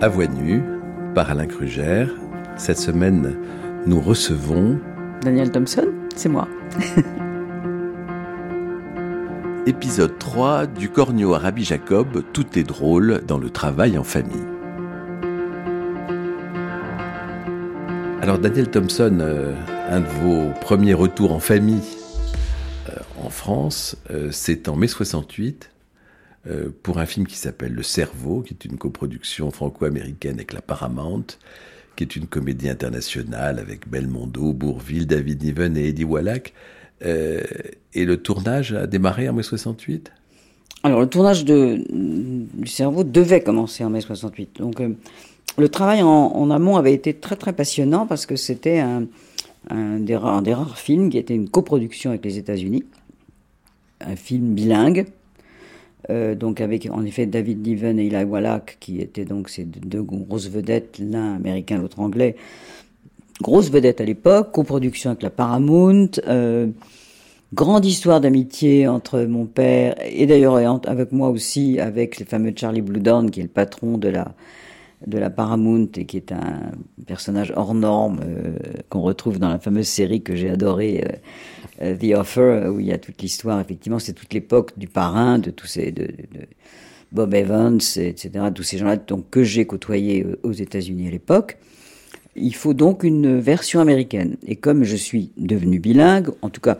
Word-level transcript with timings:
À 0.00 0.06
voix 0.06 0.28
nue, 0.28 0.62
par 1.12 1.28
Alain 1.28 1.48
Krugère. 1.48 2.08
Cette 2.56 2.78
semaine, 2.78 3.34
nous 3.84 4.00
recevons 4.00 4.78
Daniel 5.22 5.50
Thompson, 5.50 5.88
c'est 6.14 6.28
moi. 6.28 6.46
Épisode 9.66 10.16
3 10.16 10.68
du 10.68 10.88
Cornio 10.88 11.34
à 11.34 11.38
Rabbi 11.38 11.64
Jacob, 11.64 12.22
tout 12.32 12.56
est 12.56 12.62
drôle 12.62 13.22
dans 13.26 13.38
le 13.38 13.50
travail 13.50 13.98
en 13.98 14.04
famille. 14.04 14.46
Alors 18.22 18.38
Daniel 18.38 18.70
Thompson, 18.70 19.18
euh, 19.20 19.52
un 19.88 19.98
de 19.98 20.06
vos 20.06 20.52
premiers 20.60 20.94
retours 20.94 21.32
en 21.32 21.40
famille 21.40 21.82
euh, 22.88 22.92
en 23.20 23.30
France, 23.30 23.96
euh, 24.12 24.28
c'est 24.30 24.68
en 24.68 24.76
mai 24.76 24.86
68 24.86 25.72
pour 26.82 26.98
un 26.98 27.06
film 27.06 27.26
qui 27.26 27.36
s'appelle 27.36 27.72
Le 27.72 27.82
Cerveau, 27.82 28.42
qui 28.42 28.54
est 28.54 28.64
une 28.64 28.78
coproduction 28.78 29.50
franco-américaine 29.50 30.34
avec 30.34 30.52
la 30.52 30.62
Paramount, 30.62 31.24
qui 31.96 32.04
est 32.04 32.16
une 32.16 32.26
comédie 32.26 32.68
internationale 32.68 33.58
avec 33.58 33.88
Belmondo, 33.88 34.52
Bourville, 34.52 35.06
David 35.06 35.42
Niven 35.42 35.76
et 35.76 35.88
Eddie 35.88 36.04
Wallach. 36.04 36.52
et 37.02 38.04
le 38.04 38.16
tournage 38.16 38.72
a 38.72 38.86
démarré 38.86 39.28
en 39.28 39.32
mai 39.32 39.42
68 39.42 40.10
Alors 40.84 41.00
le 41.00 41.08
tournage 41.08 41.44
de, 41.44 41.84
du 41.90 42.66
Cerveau 42.66 43.04
devait 43.04 43.42
commencer 43.42 43.84
en 43.84 43.90
mai 43.90 44.00
68. 44.00 44.58
Donc 44.58 44.80
le 45.58 45.68
travail 45.68 46.02
en, 46.02 46.50
amont 46.50 46.76
avait 46.76 46.94
été 46.94 47.14
très 47.14 47.34
très 47.34 47.52
passionnant 47.52 48.06
parce 48.06 48.26
que 48.26 48.36
c'était 48.36 48.78
un, 48.78 49.06
des, 49.98 50.16
rares, 50.16 50.78
films 50.78 51.10
qui 51.10 51.18
était 51.18 51.34
une 51.34 51.48
coproduction 51.48 52.10
avec 52.10 52.24
les 52.24 52.38
États-Unis, 52.38 52.84
un 54.00 54.14
film 54.14 54.54
bilingue, 54.54 55.06
euh, 56.10 56.34
donc 56.34 56.60
avec 56.60 56.88
en 56.90 57.04
effet 57.04 57.26
David 57.26 57.66
Niven 57.66 57.98
et 57.98 58.06
Eli 58.06 58.24
Wallach 58.24 58.76
qui 58.80 59.00
étaient 59.00 59.24
donc 59.24 59.48
ces 59.48 59.64
deux 59.64 60.02
grosses 60.02 60.48
vedettes, 60.48 60.98
l'un 60.98 61.36
américain, 61.36 61.78
l'autre 61.78 62.00
anglais. 62.00 62.36
Grosse 63.40 63.70
vedette 63.70 64.00
à 64.00 64.04
l'époque, 64.04 64.50
coproduction 64.52 65.10
avec 65.10 65.22
la 65.22 65.30
Paramount, 65.30 66.10
euh, 66.26 66.66
grande 67.54 67.84
histoire 67.84 68.20
d'amitié 68.20 68.88
entre 68.88 69.20
mon 69.20 69.46
père 69.46 69.94
et 70.04 70.26
d'ailleurs 70.26 70.56
avec 70.86 71.12
moi 71.12 71.28
aussi, 71.28 71.78
avec 71.78 72.18
le 72.18 72.26
fameux 72.26 72.52
Charlie 72.56 72.82
Bluedorn 72.82 73.30
qui 73.30 73.40
est 73.40 73.44
le 73.44 73.48
patron 73.48 73.98
de 73.98 74.08
la 74.08 74.34
de 75.06 75.18
la 75.18 75.30
Paramount 75.30 75.88
et 75.96 76.04
qui 76.06 76.16
est 76.16 76.32
un 76.32 76.72
personnage 77.06 77.52
hors 77.56 77.74
norme 77.74 78.20
euh, 78.24 78.56
qu'on 78.88 79.00
retrouve 79.00 79.38
dans 79.38 79.48
la 79.48 79.58
fameuse 79.58 79.86
série 79.86 80.22
que 80.22 80.34
j'ai 80.34 80.50
adorée, 80.50 81.04
euh, 81.04 81.92
euh, 81.92 81.96
The 81.96 82.18
Offer, 82.18 82.68
où 82.68 82.80
il 82.80 82.86
y 82.86 82.92
a 82.92 82.98
toute 82.98 83.22
l'histoire. 83.22 83.60
Effectivement, 83.60 83.98
c'est 83.98 84.12
toute 84.12 84.32
l'époque 84.34 84.72
du 84.76 84.88
parrain, 84.88 85.38
de 85.38 85.50
tous 85.50 85.66
ces, 85.66 85.92
de, 85.92 86.08
Bob 87.12 87.32
Evans, 87.32 87.78
etc., 87.96 88.30
tous 88.54 88.64
ces 88.64 88.78
gens-là 88.78 88.98
que 89.30 89.42
j'ai 89.42 89.66
côtoyés 89.66 90.26
aux 90.42 90.52
États-Unis 90.52 91.08
à 91.08 91.10
l'époque. 91.10 91.58
Il 92.36 92.54
faut 92.54 92.74
donc 92.74 93.02
une 93.02 93.38
version 93.38 93.80
américaine. 93.80 94.36
Et 94.46 94.56
comme 94.56 94.84
je 94.84 94.96
suis 94.96 95.30
devenu 95.38 95.78
bilingue, 95.78 96.30
en 96.42 96.50
tout 96.50 96.60
cas, 96.60 96.76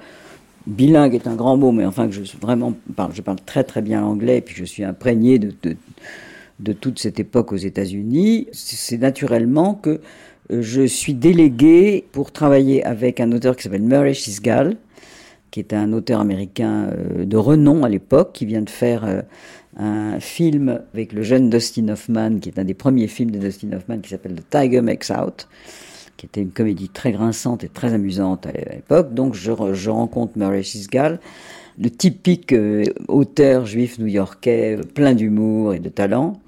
bilingue 0.67 1.15
est 1.15 1.27
un 1.27 1.35
grand 1.35 1.57
mot, 1.57 1.73
mais 1.73 1.87
enfin 1.87 2.09
que 2.09 2.13
je 2.13 2.23
vraiment 2.39 2.75
parle, 2.95 3.15
je 3.15 3.23
parle 3.23 3.39
très 3.47 3.65
très 3.65 3.81
bien 3.81 4.03
l'anglais, 4.03 4.39
et 4.39 4.41
puis 4.43 4.55
je 4.55 4.65
suis 4.65 4.85
imprégné 4.85 5.39
de 5.39 5.55
toute 6.73 6.99
cette 6.99 7.21
époque 7.21 7.53
aux 7.53 7.57
États-Unis, 7.57 8.49
c'est 8.53 8.99
naturellement 8.99 9.75
que 9.75 10.01
euh, 10.51 10.63
je 10.63 10.87
suis 10.87 11.15
délégué 11.15 12.05
pour 12.13 12.33
travailler 12.33 12.85
avec 12.85 13.21
un 13.21 13.33
auteur 13.33 13.57
qui 13.57 13.65
s'appelle 13.65 13.83
Murray 13.83 14.15
Chisgal, 14.15 14.77
qui 15.51 15.61
est 15.61 15.73
un 15.73 15.93
auteur 15.93 16.21
américain 16.21 16.91
euh, 16.91 17.25
de 17.25 17.37
renom 17.37 17.85
à 17.85 17.89
l'époque, 17.89 18.33
qui 18.33 18.47
vient 18.47 18.63
de 18.63 18.71
faire 18.71 19.05
euh, 19.05 19.23
un 19.77 20.21
film 20.21 20.81
avec 20.95 21.13
le 21.13 21.23
jeune 21.23 21.51
Dustin 21.51 21.89
Hoffman, 21.89 22.39
qui 22.39 22.49
est 22.49 22.59
un 22.59 22.65
des 22.65 22.75
premiers 22.75 23.09
films 23.09 23.31
de 23.31 23.39
Dustin 23.39 23.73
Hoffman, 23.73 23.99
qui 23.99 24.11
s'appelle 24.11 24.35
The 24.35 24.51
Tiger 24.51 24.81
Makes 24.81 25.11
Out, 25.11 25.49
qui 26.17 26.27
était 26.27 26.41
une 26.43 26.51
comédie 26.51 26.89
très 26.89 27.13
grinçante 27.13 27.63
et 27.63 27.69
très 27.69 27.93
amusante 27.93 28.47
à 28.47 28.53
l'époque. 28.53 29.15
Donc 29.15 29.35
je, 29.35 29.51
rencontre 29.91 30.37
Murray 30.37 30.65
Chisgal, 30.65 31.21
le 31.81 31.91
typique 31.91 32.53
auteur 33.07 33.67
juif 33.67 34.01
new-yorkais, 34.01 34.79
plein 34.95 35.15
d'humour 35.15 35.75
et 35.75 35.79
de 35.79 35.89
talent. 35.89 36.41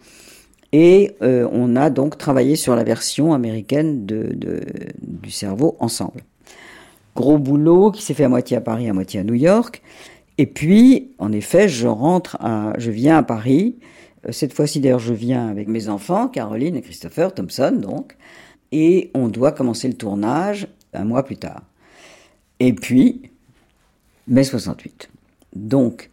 Et 0.73 1.17
euh, 1.23 1.49
on 1.53 1.75
a 1.77 1.91
donc 1.91 2.17
travaillé 2.17 2.57
sur 2.57 2.77
la 2.77 2.85
version 2.85 3.33
américaine 3.35 4.07
de, 4.07 4.37
du 5.03 5.31
cerveau 5.31 5.77
ensemble. 5.81 6.23
Gros 7.17 7.39
boulot 7.39 7.91
qui 7.91 8.03
s'est 8.03 8.15
fait 8.15 8.25
à 8.25 8.29
moitié 8.29 8.57
à 8.57 8.61
Paris, 8.61 8.89
à 8.89 8.93
moitié 8.93 9.21
à 9.21 9.25
New 9.25 9.35
York. 9.35 9.83
Et 10.39 10.47
puis, 10.47 11.13
en 11.19 11.33
effet, 11.33 11.69
je 11.69 11.87
rentre 11.87 12.37
à, 12.41 12.73
je 12.79 12.91
viens 12.91 13.19
à 13.19 13.23
Paris. 13.23 13.77
Euh, 14.27 14.33
cette 14.33 14.53
fois-ci, 14.53 14.81
d'ailleurs, 14.81 15.01
je 15.01 15.13
viens 15.13 15.49
avec 15.49 15.69
mes 15.69 15.89
enfants, 15.89 16.29
Caroline 16.29 16.77
et 16.77 16.83
Christopher 16.83 17.35
Thompson, 17.35 17.73
donc. 17.73 18.17
Et 18.73 19.11
on 19.15 19.29
doit 19.29 19.53
commencer 19.53 19.89
le 19.89 19.95
tournage 19.95 20.69
un 20.95 21.05
mois 21.05 21.25
plus 21.25 21.37
tard. 21.37 21.63
Et 22.61 22.73
puis, 22.73 23.31
mai 24.29 24.45
68. 24.45 25.11
Donc, 25.57 26.10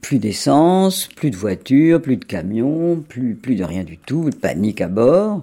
plus 0.00 0.18
d'essence, 0.18 1.08
plus 1.14 1.30
de 1.30 1.36
voitures, 1.36 2.00
plus 2.00 2.16
de 2.16 2.24
camions, 2.24 3.02
plus, 3.08 3.34
plus 3.34 3.56
de 3.56 3.64
rien 3.64 3.84
du 3.84 3.98
tout, 3.98 4.30
panique 4.40 4.80
à 4.80 4.88
bord. 4.88 5.42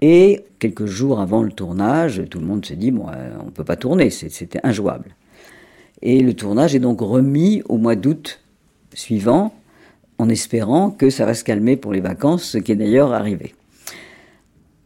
Et 0.00 0.44
quelques 0.58 0.86
jours 0.86 1.20
avant 1.20 1.42
le 1.42 1.52
tournage, 1.52 2.22
tout 2.28 2.40
le 2.40 2.46
monde 2.46 2.64
se 2.64 2.74
dit, 2.74 2.90
bon, 2.90 3.06
euh, 3.08 3.36
on 3.40 3.46
ne 3.46 3.50
peut 3.50 3.64
pas 3.64 3.76
tourner, 3.76 4.10
c'était 4.10 4.60
injouable. 4.64 5.14
Et 6.00 6.20
le 6.20 6.34
tournage 6.34 6.74
est 6.74 6.80
donc 6.80 7.00
remis 7.00 7.62
au 7.68 7.76
mois 7.76 7.94
d'août 7.94 8.40
suivant, 8.94 9.54
en 10.18 10.28
espérant 10.28 10.90
que 10.90 11.10
ça 11.10 11.24
va 11.24 11.34
se 11.34 11.44
calmer 11.44 11.76
pour 11.76 11.92
les 11.92 12.00
vacances, 12.00 12.44
ce 12.44 12.58
qui 12.58 12.72
est 12.72 12.76
d'ailleurs 12.76 13.12
arrivé. 13.12 13.54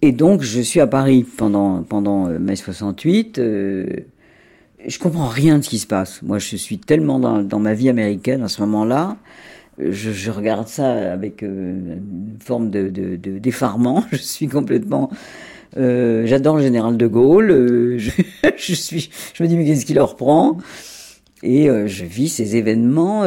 Et 0.02 0.12
donc, 0.12 0.42
je 0.42 0.60
suis 0.60 0.80
à 0.80 0.86
Paris 0.86 1.24
pendant, 1.24 1.82
pendant 1.82 2.28
euh, 2.28 2.38
mai 2.38 2.56
68 2.56 3.40
je 4.86 4.98
comprends 4.98 5.28
rien 5.28 5.58
de 5.58 5.64
ce 5.64 5.70
qui 5.70 5.78
se 5.78 5.86
passe. 5.86 6.22
Moi, 6.22 6.38
je 6.38 6.56
suis 6.56 6.78
tellement 6.78 7.18
dans, 7.18 7.58
ma 7.58 7.74
vie 7.74 7.88
américaine 7.88 8.42
à 8.42 8.48
ce 8.48 8.60
moment-là. 8.62 9.16
Je, 9.78 10.30
regarde 10.30 10.68
ça 10.68 11.12
avec 11.12 11.42
euh, 11.42 11.96
une 11.98 12.38
forme 12.40 12.70
de, 12.70 12.88
d'effarement. 13.16 14.04
Je 14.10 14.16
suis 14.16 14.48
complètement. 14.48 15.10
Euh, 15.76 16.24
j'adore 16.24 16.56
le 16.56 16.62
général 16.62 16.96
de 16.96 17.06
Gaulle. 17.06 17.50
Euh, 17.50 17.98
je, 18.56 19.42
me 19.42 19.46
dis 19.46 19.56
mais 19.56 19.66
qu'est-ce 19.66 19.84
qui 19.84 19.92
leur 19.92 20.16
prend? 20.16 20.56
Et 21.42 21.66
je 21.66 22.04
vis 22.06 22.28
ces 22.28 22.56
événements. 22.56 23.24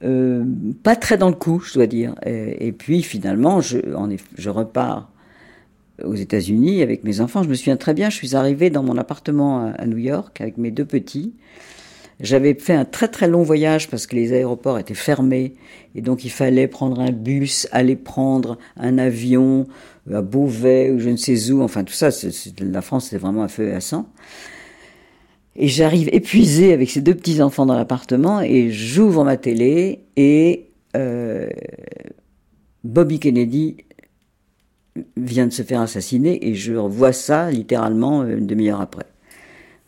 pas 0.00 0.96
très 0.96 1.16
dans 1.16 1.28
le 1.28 1.36
coup, 1.36 1.60
je 1.60 1.74
dois 1.74 1.86
dire. 1.86 2.16
Et, 2.26 2.72
puis 2.72 3.02
finalement, 3.02 3.60
je 3.60 4.50
repars 4.50 5.11
aux 6.02 6.14
États-Unis 6.14 6.82
avec 6.82 7.04
mes 7.04 7.20
enfants. 7.20 7.42
Je 7.42 7.48
me 7.48 7.54
souviens 7.54 7.76
très 7.76 7.94
bien, 7.94 8.10
je 8.10 8.16
suis 8.16 8.36
arrivée 8.36 8.70
dans 8.70 8.82
mon 8.82 8.96
appartement 8.98 9.72
à 9.76 9.86
New 9.86 9.98
York 9.98 10.40
avec 10.40 10.58
mes 10.58 10.70
deux 10.70 10.84
petits. 10.84 11.34
J'avais 12.20 12.54
fait 12.54 12.74
un 12.74 12.84
très 12.84 13.08
très 13.08 13.26
long 13.26 13.42
voyage 13.42 13.88
parce 13.88 14.06
que 14.06 14.14
les 14.14 14.32
aéroports 14.32 14.78
étaient 14.78 14.94
fermés 14.94 15.54
et 15.96 16.02
donc 16.02 16.24
il 16.24 16.30
fallait 16.30 16.68
prendre 16.68 17.00
un 17.00 17.10
bus, 17.10 17.66
aller 17.72 17.96
prendre 17.96 18.58
un 18.76 18.98
avion 18.98 19.66
à 20.12 20.22
Beauvais 20.22 20.90
ou 20.90 21.00
je 21.00 21.10
ne 21.10 21.16
sais 21.16 21.50
où. 21.50 21.62
Enfin 21.62 21.82
tout 21.82 21.92
ça, 21.92 22.10
la 22.60 22.82
France 22.82 23.06
c'était 23.06 23.18
vraiment 23.18 23.42
un 23.42 23.48
feu 23.48 23.68
et 23.68 23.72
à 23.72 23.80
sang. 23.80 24.08
Et 25.56 25.68
j'arrive 25.68 26.08
épuisée 26.12 26.72
avec 26.72 26.90
ces 26.90 27.00
deux 27.00 27.14
petits 27.14 27.42
enfants 27.42 27.66
dans 27.66 27.74
l'appartement 27.74 28.40
et 28.40 28.70
j'ouvre 28.70 29.24
ma 29.24 29.36
télé 29.36 30.04
et 30.16 30.68
euh, 30.96 31.48
Bobby 32.84 33.18
Kennedy 33.18 33.78
vient 35.16 35.46
de 35.46 35.52
se 35.52 35.62
faire 35.62 35.80
assassiner 35.80 36.48
et 36.48 36.54
je 36.54 36.74
revois 36.74 37.12
ça 37.12 37.50
littéralement 37.50 38.22
euh, 38.22 38.36
une 38.36 38.46
demi-heure 38.46 38.80
après. 38.80 39.06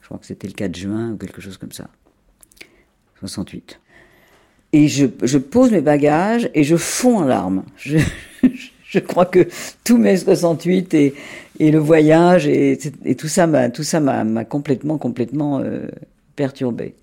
Je 0.01 0.07
crois 0.07 0.19
que 0.19 0.27
c'était 0.27 0.47
le 0.47 0.55
4 0.55 0.77
juin 0.77 1.13
ou 1.13 1.17
quelque 1.17 1.41
chose 1.41 1.57
comme 1.57 1.73
ça. 1.73 1.89
68. 3.21 3.81
Et 4.73 4.89
je, 4.89 5.07
je 5.23 5.39
pose 5.39 5.71
mes 5.71 5.81
bagages 5.81 6.51
et 6.55 6.65
je 6.65 6.77
fonds 6.77 7.19
en 7.19 7.25
larmes. 7.25 7.65
Je, 7.77 7.99
je 8.85 8.99
crois 8.99 9.27
que 9.27 9.49
tout 9.85 9.99
mai 9.99 10.17
68 10.17 10.95
et, 10.95 11.15
et 11.59 11.71
le 11.71 11.79
voyage 11.79 12.47
et, 12.47 12.79
et 13.05 13.15
tout 13.15 13.29
ça 13.29 13.47
m'a 13.47 14.45
complètement 14.45 14.99
complètement 14.99 15.61
euh, 15.61 15.87
perturbé. 16.37 16.95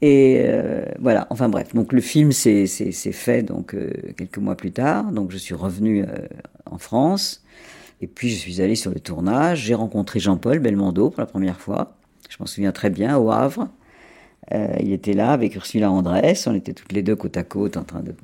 Et 0.00 0.42
euh, 0.44 0.84
voilà, 0.98 1.28
enfin 1.30 1.48
bref, 1.48 1.74
donc 1.74 1.92
le 1.92 2.00
film 2.00 2.32
s'est 2.32 2.66
fait 2.66 3.44
donc 3.44 3.76
quelques 4.16 4.38
mois 4.38 4.56
plus 4.56 4.72
tard, 4.72 5.12
donc 5.12 5.30
je 5.30 5.38
suis 5.38 5.54
revenu 5.54 6.04
en 6.72 6.78
France, 6.78 7.42
et 8.00 8.06
puis 8.06 8.30
je 8.30 8.36
suis 8.36 8.60
allé 8.60 8.74
sur 8.74 8.90
le 8.90 9.00
tournage, 9.00 9.60
j'ai 9.60 9.74
rencontré 9.74 10.18
Jean-Paul 10.20 10.58
Belmondo 10.58 11.10
pour 11.10 11.20
la 11.20 11.26
première 11.26 11.60
fois, 11.60 11.96
je 12.28 12.36
m'en 12.40 12.46
souviens 12.46 12.72
très 12.72 12.90
bien, 12.90 13.16
au 13.18 13.30
Havre, 13.30 13.68
il 14.80 14.92
était 14.92 15.14
là 15.14 15.30
avec 15.32 15.54
Ursula 15.54 15.90
Andress, 15.90 16.46
on 16.46 16.54
était 16.54 16.74
toutes 16.74 16.92
les 16.92 17.02
deux 17.02 17.16
côte 17.16 17.36
à 17.36 17.44
côte 17.44 17.76
en 17.76 17.84
train 17.84 18.00
de 18.00 18.14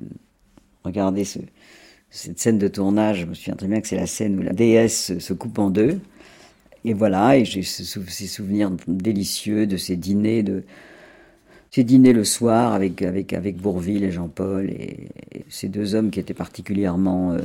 regarder 0.83 1.23
ce, 1.23 1.39
cette 2.09 2.39
scène 2.39 2.57
de 2.57 2.67
tournage, 2.67 3.21
je 3.21 3.25
me 3.25 3.33
souviens 3.33 3.55
très 3.55 3.67
bien 3.67 3.81
que 3.81 3.87
c'est 3.87 3.95
la 3.95 4.07
scène 4.07 4.37
où 4.39 4.41
la 4.41 4.53
déesse 4.53 5.17
se 5.17 5.33
coupe 5.33 5.57
en 5.59 5.69
deux, 5.69 5.99
et 6.85 6.93
voilà, 6.93 7.37
et 7.37 7.45
j'ai 7.45 7.63
ces 7.63 8.27
souvenirs 8.27 8.71
délicieux 8.87 9.67
de 9.67 9.77
ces 9.77 9.95
dîners 9.95 10.43
de 10.43 10.63
j'ai 11.71 11.83
dîné 11.83 12.13
le 12.13 12.23
soir 12.23 12.73
avec, 12.73 13.01
avec, 13.03 13.31
avec 13.33 13.57
Bourville 13.57 14.03
et 14.03 14.11
Jean-Paul, 14.11 14.69
et, 14.69 15.09
ces 15.49 15.67
deux 15.67 15.95
hommes 15.95 16.11
qui 16.11 16.19
étaient 16.19 16.33
particulièrement 16.33 17.33
euh, 17.33 17.39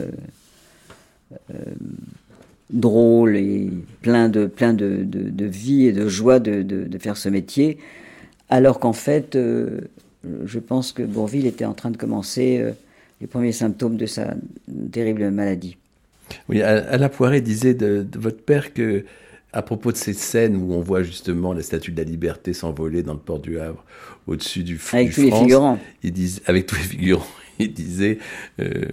drôle 2.71 3.37
et 3.37 3.71
plein 4.03 4.29
de, 4.29 4.47
plein 4.47 4.73
de, 4.75 5.03
de, 5.05 5.45
vie 5.45 5.87
et 5.87 5.93
de 5.93 6.09
joie 6.09 6.39
de, 6.39 6.63
de 6.63 6.99
faire 6.99 7.17
ce 7.17 7.29
métier, 7.29 7.79
alors 8.49 8.79
qu'en 8.79 8.93
fait, 8.93 9.37
je 9.37 10.59
pense 10.59 10.93
que 10.93 11.03
Bourville 11.03 11.47
était 11.47 11.65
en 11.65 11.75
train 11.75 11.91
de 11.91 11.97
commencer 11.97 12.65
les 13.21 13.27
premiers 13.27 13.53
symptômes 13.53 13.97
de 13.97 14.07
sa 14.07 14.35
terrible 14.93 15.31
maladie. 15.31 15.77
Oui, 16.49 16.63
Alain 16.63 17.09
Poiré 17.09 17.41
disait 17.41 17.75
de, 17.75 18.07
votre 18.19 18.43
père 18.43 18.73
que, 18.73 19.05
à 19.53 19.63
propos 19.63 19.93
de 19.93 19.97
ces 19.97 20.15
scènes 20.15 20.57
où 20.57 20.73
on 20.73 20.81
voit 20.81 21.03
justement 21.03 21.53
la 21.53 21.63
statue 21.63 21.93
de 21.93 21.99
la 21.99 22.05
liberté 22.05 22.53
s'envoler 22.53 23.03
dans 23.03 23.15
le 23.15 23.19
port 23.19 23.39
du 23.39 23.59
Havre, 23.59 23.85
au-dessus 24.27 24.63
du, 24.63 24.81
avec 24.93 25.13
tous 25.13 25.23
les 25.23 25.33
figurants, 25.33 25.79
il 26.03 26.13
disait, 26.13 26.43
avec 26.47 26.67
tous 26.67 26.77
les 26.77 26.83
figurants, 26.83 27.27
il 27.59 27.73
disait, 27.73 28.19
euh, 28.61 28.87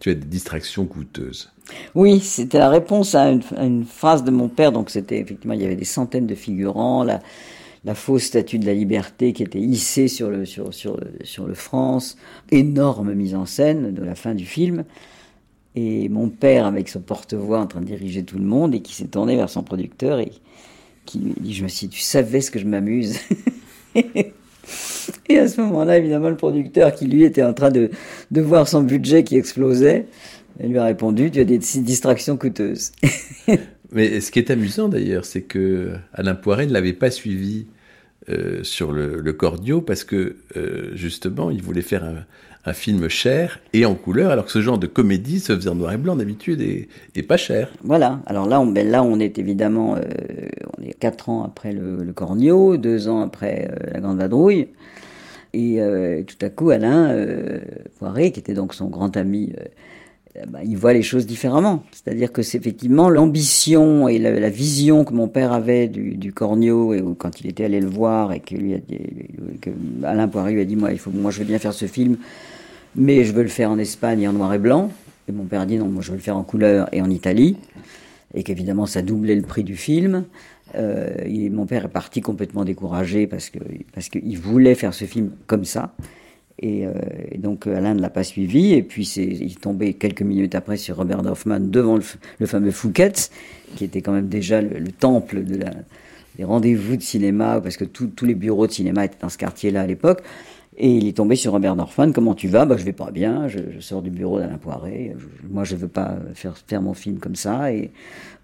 tu 0.00 0.10
as 0.10 0.14
des 0.14 0.26
distractions 0.26 0.86
coûteuses. 0.86 1.50
Oui, 1.94 2.20
c'était 2.20 2.58
la 2.58 2.70
réponse 2.70 3.14
à 3.14 3.30
une, 3.30 3.84
phrase 3.84 4.24
de 4.24 4.30
mon 4.30 4.48
père. 4.48 4.72
Donc 4.72 4.90
c'était 4.90 5.18
effectivement, 5.18 5.54
il 5.54 5.62
y 5.62 5.64
avait 5.64 5.76
des 5.76 5.84
centaines 5.84 6.26
de 6.26 6.34
figurants. 6.34 7.02
La, 7.02 7.20
la 7.84 7.94
fausse 7.94 8.24
statue 8.24 8.58
de 8.58 8.66
la 8.66 8.74
liberté 8.74 9.32
qui 9.32 9.42
était 9.42 9.60
hissée 9.60 10.08
sur 10.08 10.30
le, 10.30 10.44
sur, 10.44 10.72
sur, 10.74 10.98
sur 11.24 11.46
le 11.46 11.54
France, 11.54 12.16
énorme 12.50 13.14
mise 13.14 13.34
en 13.34 13.46
scène 13.46 13.92
de 13.92 14.02
la 14.02 14.14
fin 14.14 14.34
du 14.34 14.46
film. 14.46 14.84
Et 15.74 16.08
mon 16.08 16.28
père, 16.28 16.66
avec 16.66 16.88
son 16.88 17.00
porte-voix 17.00 17.60
en 17.60 17.66
train 17.66 17.80
de 17.80 17.86
diriger 17.86 18.24
tout 18.24 18.38
le 18.38 18.44
monde, 18.44 18.74
et 18.74 18.80
qui 18.80 18.94
s'est 18.94 19.06
tourné 19.06 19.36
vers 19.36 19.50
son 19.50 19.62
producteur 19.62 20.18
et 20.18 20.32
qui 21.04 21.18
lui 21.18 21.34
dit 21.38 21.54
Je 21.54 21.62
me 21.62 21.68
suis 21.68 21.86
dit, 21.86 21.94
tu 21.94 22.02
savais 22.02 22.40
ce 22.40 22.50
que 22.50 22.58
je 22.58 22.66
m'amuse. 22.66 23.18
Et 25.28 25.38
à 25.38 25.48
ce 25.48 25.60
moment-là, 25.60 25.98
évidemment, 25.98 26.28
le 26.28 26.36
producteur, 26.36 26.94
qui 26.94 27.06
lui 27.06 27.24
était 27.24 27.42
en 27.42 27.52
train 27.52 27.70
de, 27.70 27.90
de 28.30 28.40
voir 28.40 28.68
son 28.68 28.82
budget 28.82 29.24
qui 29.24 29.36
explosait, 29.36 30.06
lui 30.60 30.78
a 30.78 30.84
répondu 30.84 31.30
Tu 31.30 31.40
as 31.40 31.44
des 31.44 31.58
distractions 31.58 32.36
coûteuses. 32.36 32.92
Mais 33.92 34.20
ce 34.20 34.30
qui 34.30 34.38
est 34.38 34.50
amusant 34.50 34.88
d'ailleurs, 34.88 35.24
c'est 35.24 35.42
que 35.42 35.92
Alain 36.12 36.34
Poiret 36.34 36.66
ne 36.66 36.72
l'avait 36.72 36.92
pas 36.92 37.10
suivi 37.10 37.66
euh, 38.28 38.62
sur 38.62 38.92
le, 38.92 39.20
le, 39.20 39.32
Cordio 39.32 39.80
parce 39.80 40.04
que 40.04 40.36
euh, 40.56 40.90
justement, 40.94 41.50
il 41.50 41.62
voulait 41.62 41.80
faire 41.80 42.04
un, 42.04 42.26
un, 42.66 42.72
film 42.74 43.08
cher 43.08 43.58
et 43.72 43.86
en 43.86 43.94
couleur, 43.94 44.30
alors 44.30 44.44
que 44.44 44.52
ce 44.52 44.60
genre 44.60 44.76
de 44.76 44.86
comédie 44.86 45.40
se 45.40 45.56
faisait 45.56 45.70
en 45.70 45.76
noir 45.76 45.92
et 45.92 45.96
blanc 45.96 46.14
d'habitude 46.14 46.60
et, 46.60 46.88
et, 47.14 47.22
pas 47.22 47.38
cher. 47.38 47.70
Voilà. 47.82 48.20
Alors 48.26 48.46
là, 48.46 48.60
on, 48.60 48.66
ben 48.66 48.86
là, 48.86 49.02
on 49.02 49.18
est 49.18 49.38
évidemment, 49.38 49.96
euh, 49.96 50.02
quatre 50.98 51.28
ans 51.28 51.44
après 51.44 51.72
le, 51.72 52.02
le 52.02 52.12
Cornio, 52.12 52.76
deux 52.76 53.08
ans 53.08 53.20
après 53.20 53.70
euh, 53.70 53.92
la 53.92 54.00
Grande 54.00 54.18
Vadrouille. 54.18 54.68
Et 55.54 55.80
euh, 55.80 56.22
tout 56.22 56.44
à 56.44 56.50
coup, 56.50 56.70
Alain 56.70 57.16
Poiret, 57.98 58.32
qui 58.32 58.40
était 58.40 58.54
donc 58.54 58.74
son 58.74 58.88
grand 58.88 59.16
ami 59.16 59.52
euh, 59.56 60.44
bah, 60.48 60.60
il 60.64 60.76
voit 60.76 60.92
les 60.92 61.02
choses 61.02 61.26
différemment. 61.26 61.82
C'est-à-dire 61.92 62.32
que 62.32 62.42
c'est 62.42 62.58
effectivement 62.58 63.08
l'ambition 63.08 64.08
et 64.08 64.18
la, 64.18 64.50
vision 64.50 65.04
que 65.04 65.12
mon 65.12 65.28
père 65.28 65.52
avait 65.52 65.88
du, 65.88 66.16
du 66.16 66.32
Cornio 66.32 66.94
et 66.94 67.02
quand 67.18 67.40
il 67.40 67.46
était 67.46 67.64
allé 67.64 67.80
le 67.80 67.88
voir 67.88 68.32
et 68.32 68.40
que, 68.40 68.54
lui 68.54 68.74
Alain 70.02 70.28
Poirier 70.28 70.54
lui 70.54 70.62
a 70.62 70.64
dit 70.64 70.76
moi 70.76 70.92
il 70.92 70.98
faut 70.98 71.10
moi 71.10 71.30
je 71.30 71.40
veux 71.40 71.44
bien 71.44 71.58
faire 71.58 71.72
ce 71.72 71.86
film 71.86 72.16
mais 72.96 73.24
je 73.24 73.32
veux 73.32 73.42
le 73.42 73.48
faire 73.48 73.70
en 73.70 73.78
Espagne 73.78 74.22
et 74.22 74.28
en 74.28 74.32
noir 74.32 74.52
et 74.54 74.58
blanc 74.58 74.90
et 75.28 75.32
mon 75.32 75.44
père 75.44 75.66
dit 75.66 75.76
non 75.76 75.86
moi 75.86 76.02
je 76.02 76.10
veux 76.10 76.16
le 76.16 76.22
faire 76.22 76.36
en 76.36 76.44
couleur 76.44 76.88
et 76.92 77.02
en 77.02 77.10
Italie 77.10 77.56
et 78.34 78.42
qu'évidemment 78.42 78.86
ça 78.86 79.02
doublait 79.02 79.36
le 79.36 79.42
prix 79.42 79.64
du 79.64 79.76
film. 79.76 80.24
Euh, 80.74 81.48
mon 81.50 81.66
père 81.66 81.86
est 81.86 81.90
parti 81.90 82.20
complètement 82.20 82.64
découragé 82.64 83.26
parce 83.26 83.50
que 83.50 83.58
parce 83.94 84.08
qu'il 84.08 84.38
voulait 84.38 84.74
faire 84.74 84.94
ce 84.94 85.04
film 85.04 85.30
comme 85.46 85.64
ça. 85.64 85.94
Euh, 86.64 86.92
et, 87.30 87.38
donc 87.38 87.66
Alain 87.66 87.94
ne 87.94 88.00
l'a 88.00 88.10
pas 88.10 88.24
suivi. 88.24 88.74
Et 88.74 88.82
puis 88.82 89.04
c'est, 89.04 89.24
il 89.24 89.56
tombé 89.56 89.94
quelques 89.94 90.22
minutes 90.22 90.54
après 90.54 90.76
sur 90.76 90.96
Robert 90.96 91.22
Dorfman 91.22 91.60
devant 91.60 91.96
le, 91.96 92.46
fameux 92.46 92.70
Fouquet, 92.70 93.12
qui 93.76 93.84
était 93.84 94.02
quand 94.02 94.12
même 94.12 94.28
déjà 94.28 94.60
le, 94.60 94.92
temple 94.92 95.44
de 95.44 95.60
des 96.36 96.44
rendez-vous 96.44 96.96
de 96.96 97.02
cinéma, 97.02 97.60
parce 97.60 97.76
que 97.76 97.84
tous 97.84 98.24
les 98.24 98.34
bureaux 98.34 98.68
de 98.68 98.72
cinéma 98.72 99.04
étaient 99.04 99.18
dans 99.20 99.28
ce 99.28 99.38
quartier-là 99.38 99.82
à 99.82 99.86
l'époque. 99.86 100.22
Et 100.80 100.92
il 100.92 101.08
est 101.08 101.16
tombé 101.16 101.34
sur 101.34 101.50
Robert 101.52 101.74
Dorfman. 101.74 102.12
Comment 102.12 102.36
tu 102.36 102.46
vas? 102.46 102.64
Bah 102.64 102.76
je 102.76 102.84
vais 102.84 102.92
pas 102.92 103.10
bien. 103.10 103.48
Je, 103.48 103.58
sors 103.80 104.00
du 104.00 104.10
bureau 104.10 104.38
d'Alain 104.38 104.58
Poiré. 104.58 105.14
moi 105.50 105.64
je 105.64 105.74
veux 105.74 105.88
pas 105.88 106.16
faire 106.34 106.56
faire 106.56 106.80
mon 106.80 106.94
film 106.94 107.18
comme 107.18 107.34
ça. 107.34 107.72
Et 107.72 107.90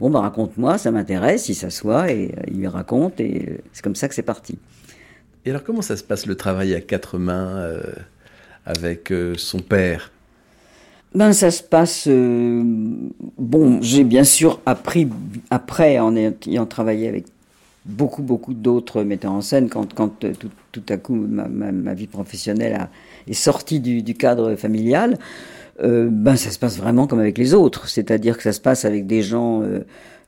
bon 0.01 0.11
bah 0.11 0.21
raconte-moi, 0.21 0.77
ça 0.77 0.91
m'intéresse. 0.91 1.49
Il 1.49 1.55
s'assoit 1.55 2.11
et 2.11 2.33
euh, 2.37 2.43
il 2.49 2.59
lui 2.59 2.67
raconte. 2.67 3.21
Et 3.21 3.47
euh, 3.49 3.59
c'est 3.73 3.85
comme 3.85 3.95
ça 3.95 4.09
que 4.09 4.17
c'est 4.17 4.23
parti. 4.23 4.59
Et 5.45 5.51
alors, 5.51 5.63
comment 5.63 5.83
ça 5.83 5.97
se 5.97 6.03
passe 6.03 6.27
le 6.27 6.35
travail 6.35 6.75
à 6.75 6.81
quatre 6.81 7.19
mains 7.19 7.57
euh, 7.59 7.83
avec 8.67 9.13
son 9.37 9.61
père? 9.61 10.11
Ben, 11.15 11.33
ça 11.33 11.53
se 11.53 11.63
passe. 11.63 12.09
Bon, 12.09 13.81
j'ai 13.81 14.03
bien 14.03 14.25
sûr 14.25 14.61
appris 14.67 15.07
après, 15.51 16.01
en 16.01 16.17
ayant 16.17 16.67
travaillé 16.67 17.09
avec 17.09 17.27
beaucoup, 17.87 18.23
beaucoup 18.23 18.55
d'autres 18.55 19.03
metteurs 19.03 19.33
en 19.33 19.41
scène, 19.41 19.69
quand, 19.69 19.93
quand 19.95 20.19
tout, 20.21 20.51
tout, 20.73 20.83
à 20.89 20.97
coup 20.97 21.15
ma, 21.15 21.47
ma, 21.49 21.95
vie 21.95 22.07
professionnelle 22.07 22.75
a, 22.75 22.91
est 23.29 23.35
sortie 23.35 23.81
du, 23.81 24.03
du 24.03 24.15
cadre 24.15 24.55
familial, 24.57 25.19
ben, 25.81 26.37
ça 26.37 26.51
se 26.51 26.59
passe 26.59 26.79
vraiment 26.79 27.07
comme 27.07 27.19
avec 27.19 27.37
les 27.37 27.53
autres. 27.53 27.89
C'est-à-dire 27.89 28.37
que 28.37 28.43
ça 28.43 28.53
se 28.53 28.61
passe 28.61 28.85
avec 28.85 29.07
des 29.07 29.23
gens 29.23 29.63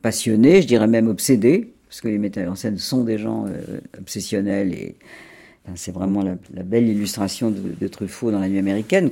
passionnés, 0.02 0.62
je 0.62 0.66
dirais 0.66 0.86
même 0.86 1.08
obsédés, 1.08 1.72
parce 1.88 2.00
que 2.00 2.08
les 2.08 2.18
metteurs 2.18 2.52
en 2.52 2.54
scène 2.56 2.78
sont 2.78 3.04
des 3.04 3.18
gens 3.18 3.46
euh, 3.46 3.78
obsessionnels 3.98 4.72
et 4.74 4.96
ben, 5.66 5.72
c'est 5.76 5.92
vraiment 5.92 6.22
la, 6.22 6.62
belle 6.62 6.88
illustration 6.88 7.50
de, 7.50 7.88
Truffaut 7.88 8.30
dans 8.30 8.38
la 8.38 8.48
nuit 8.48 8.58
américaine. 8.58 9.10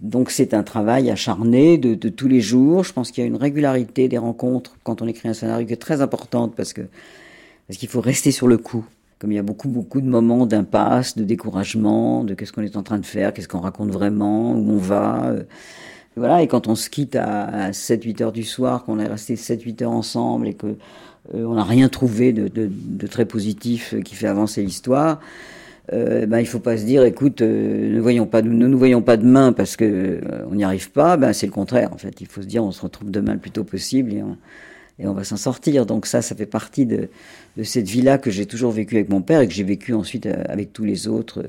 Donc 0.00 0.30
c'est 0.30 0.52
un 0.52 0.62
travail 0.62 1.10
acharné 1.10 1.78
de, 1.78 2.08
tous 2.08 2.28
les 2.28 2.40
jours. 2.40 2.84
Je 2.84 2.92
pense 2.92 3.10
qu'il 3.10 3.22
y 3.22 3.24
a 3.24 3.28
une 3.28 3.36
régularité 3.36 4.08
des 4.08 4.18
rencontres 4.18 4.76
quand 4.82 5.00
on 5.00 5.06
écrit 5.06 5.28
un 5.28 5.34
scénario 5.34 5.66
qui 5.66 5.72
est 5.72 5.76
très 5.76 6.02
importante 6.02 6.54
parce 6.54 6.72
que 6.72 6.82
parce 7.66 7.78
qu'il 7.78 7.88
faut 7.88 8.00
rester 8.00 8.30
sur 8.30 8.48
le 8.48 8.58
coup? 8.58 8.84
Comme 9.18 9.32
il 9.32 9.36
y 9.36 9.38
a 9.38 9.42
beaucoup 9.42 9.68
beaucoup 9.68 10.00
de 10.00 10.06
moments 10.06 10.46
d'impasse, 10.46 11.16
de 11.16 11.24
découragement, 11.24 12.22
de 12.22 12.34
qu'est-ce 12.34 12.52
qu'on 12.52 12.62
est 12.62 12.76
en 12.76 12.82
train 12.82 12.98
de 12.98 13.06
faire, 13.06 13.32
qu'est-ce 13.32 13.48
qu'on 13.48 13.60
raconte 13.60 13.90
vraiment, 13.90 14.52
où 14.52 14.72
on 14.72 14.78
va. 14.78 15.26
Euh, 15.26 15.42
voilà, 16.16 16.42
et 16.42 16.48
quand 16.48 16.66
on 16.66 16.74
se 16.74 16.88
quitte 16.88 17.16
à, 17.16 17.70
7-8 17.72 18.22
heures 18.22 18.32
du 18.32 18.44
soir, 18.44 18.84
qu'on 18.84 18.98
est 18.98 19.06
resté 19.06 19.34
7-8 19.36 19.84
heures 19.84 19.90
ensemble 19.92 20.48
et 20.48 20.54
que 20.54 20.66
euh, 20.66 21.44
on 21.44 21.54
n'a 21.54 21.64
rien 21.64 21.88
trouvé 21.88 22.32
de, 22.32 23.06
très 23.06 23.26
positif 23.26 23.94
qui 24.02 24.14
fait 24.14 24.26
avancer 24.26 24.62
l'histoire. 24.62 25.20
Euh, 25.92 26.26
ben, 26.26 26.40
il 26.40 26.46
faut 26.46 26.58
pas 26.58 26.76
se 26.76 26.84
dire, 26.84 27.04
écoute, 27.04 27.42
euh, 27.42 27.94
ne 27.94 28.00
voyons 28.00 28.26
pas, 28.26 28.42
nous 28.42 28.78
voyons 28.78 29.02
pas 29.02 29.16
demain 29.16 29.52
parce 29.52 29.76
que 29.76 29.84
euh, 29.84 30.20
on 30.50 30.56
n'y 30.56 30.64
arrive 30.64 30.90
pas. 30.90 31.16
Ben, 31.16 31.32
c'est 31.32 31.46
le 31.46 31.52
contraire, 31.52 31.92
en 31.92 31.98
fait. 31.98 32.20
Il 32.20 32.26
faut 32.26 32.42
se 32.42 32.46
dire, 32.46 32.64
on 32.64 32.72
se 32.72 32.82
retrouve 32.82 33.10
demain 33.10 33.34
le 33.34 33.38
plus 33.38 33.52
tôt 33.52 33.64
possible 33.64 34.12
et 34.12 34.22
et 34.98 35.06
on 35.06 35.14
va 35.14 35.24
s'en 35.24 35.36
sortir. 35.36 35.86
Donc 35.86 36.06
ça, 36.06 36.22
ça 36.22 36.34
fait 36.34 36.46
partie 36.46 36.86
de, 36.86 37.08
de 37.56 37.62
cette 37.62 37.88
vie-là 37.88 38.18
que 38.18 38.30
j'ai 38.30 38.46
toujours 38.46 38.72
vécu 38.72 38.96
avec 38.96 39.08
mon 39.08 39.22
père 39.22 39.40
et 39.40 39.48
que 39.48 39.54
j'ai 39.54 39.64
vécu 39.64 39.94
ensuite 39.94 40.26
avec 40.26 40.72
tous 40.72 40.84
les 40.84 41.08
autres, 41.08 41.44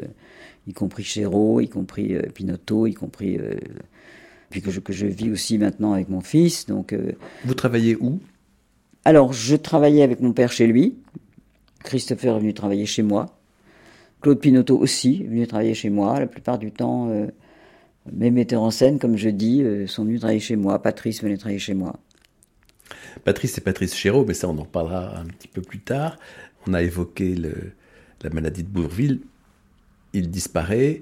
y 0.67 0.73
compris 0.73 1.03
Chéreau, 1.03 1.61
y 1.61 1.69
compris 1.69 2.15
Pinotto, 2.33 2.87
y 2.87 2.93
compris 2.93 3.39
puis 4.49 4.61
que 4.61 4.71
je, 4.71 4.79
que 4.79 4.93
je 4.93 5.05
vis 5.05 5.29
aussi 5.31 5.57
maintenant 5.57 5.93
avec 5.93 6.09
mon 6.09 6.21
fils. 6.21 6.65
Donc 6.65 6.95
vous 7.45 7.53
travaillez 7.53 7.95
où? 7.95 8.19
Alors, 9.07 9.31
je 9.31 9.55
travaillais 9.55 10.03
avec 10.03 10.19
mon 10.19 10.33
père 10.33 10.51
chez 10.51 10.67
lui. 10.67 10.97
Christopher 11.85 12.35
est 12.35 12.39
venu 12.39 12.53
travailler 12.53 12.85
chez 12.85 13.03
moi. 13.03 13.37
Claude 14.19 14.37
Pinotto 14.37 14.77
aussi 14.77 15.21
est 15.23 15.27
venu 15.27 15.47
travailler 15.47 15.75
chez 15.75 15.89
moi. 15.89 16.19
La 16.19 16.27
plupart 16.27 16.57
du 16.57 16.73
temps, 16.73 17.07
euh, 17.07 17.27
mes 18.11 18.31
metteurs 18.31 18.63
en 18.63 18.69
scène, 18.69 18.99
comme 18.99 19.15
je 19.15 19.29
dis, 19.29 19.63
euh, 19.63 19.87
sont 19.87 20.03
venus 20.03 20.19
travailler 20.19 20.41
chez 20.41 20.57
moi. 20.57 20.81
Patrice 20.81 21.23
venait 21.23 21.37
travailler 21.37 21.57
chez 21.57 21.73
moi. 21.73 21.97
Patrice, 23.23 23.53
c'est 23.53 23.63
Patrice 23.63 23.95
Chéreau, 23.95 24.25
mais 24.25 24.33
ça, 24.33 24.47
on 24.47 24.57
en 24.57 24.65
parlera 24.65 25.17
un 25.17 25.25
petit 25.25 25.47
peu 25.47 25.61
plus 25.61 25.79
tard. 25.79 26.17
On 26.67 26.73
a 26.73 26.81
évoqué 26.81 27.35
la 27.35 28.29
maladie 28.29 28.63
de 28.63 28.69
Bourville. 28.69 29.21
Il 30.13 30.29
disparaît. 30.29 31.01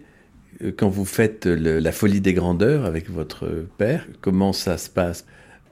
Euh, 0.63 0.71
quand 0.75 0.89
vous 0.89 1.05
faites 1.05 1.45
la 1.45 1.91
folie 1.91 2.21
des 2.21 2.33
grandeurs 2.33 2.85
avec 2.85 3.09
votre 3.09 3.65
père, 3.77 4.07
comment 4.21 4.53
ça 4.53 4.77
se 4.77 4.89
passe? 4.89 5.25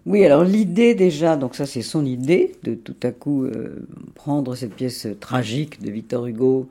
Oui, 0.05 0.25
alors 0.25 0.43
l'idée 0.43 0.95
déjà, 0.95 1.37
donc 1.37 1.55
ça 1.55 1.65
c'est 1.65 1.81
son 1.81 2.05
idée, 2.05 2.53
de 2.63 2.75
tout 2.75 2.95
à 3.03 3.11
coup 3.11 3.45
euh, 3.45 3.87
prendre 4.15 4.53
cette 4.55 4.73
pièce 4.73 5.07
tragique 5.21 5.81
de 5.81 5.89
Victor 5.91 6.27
Hugo, 6.27 6.67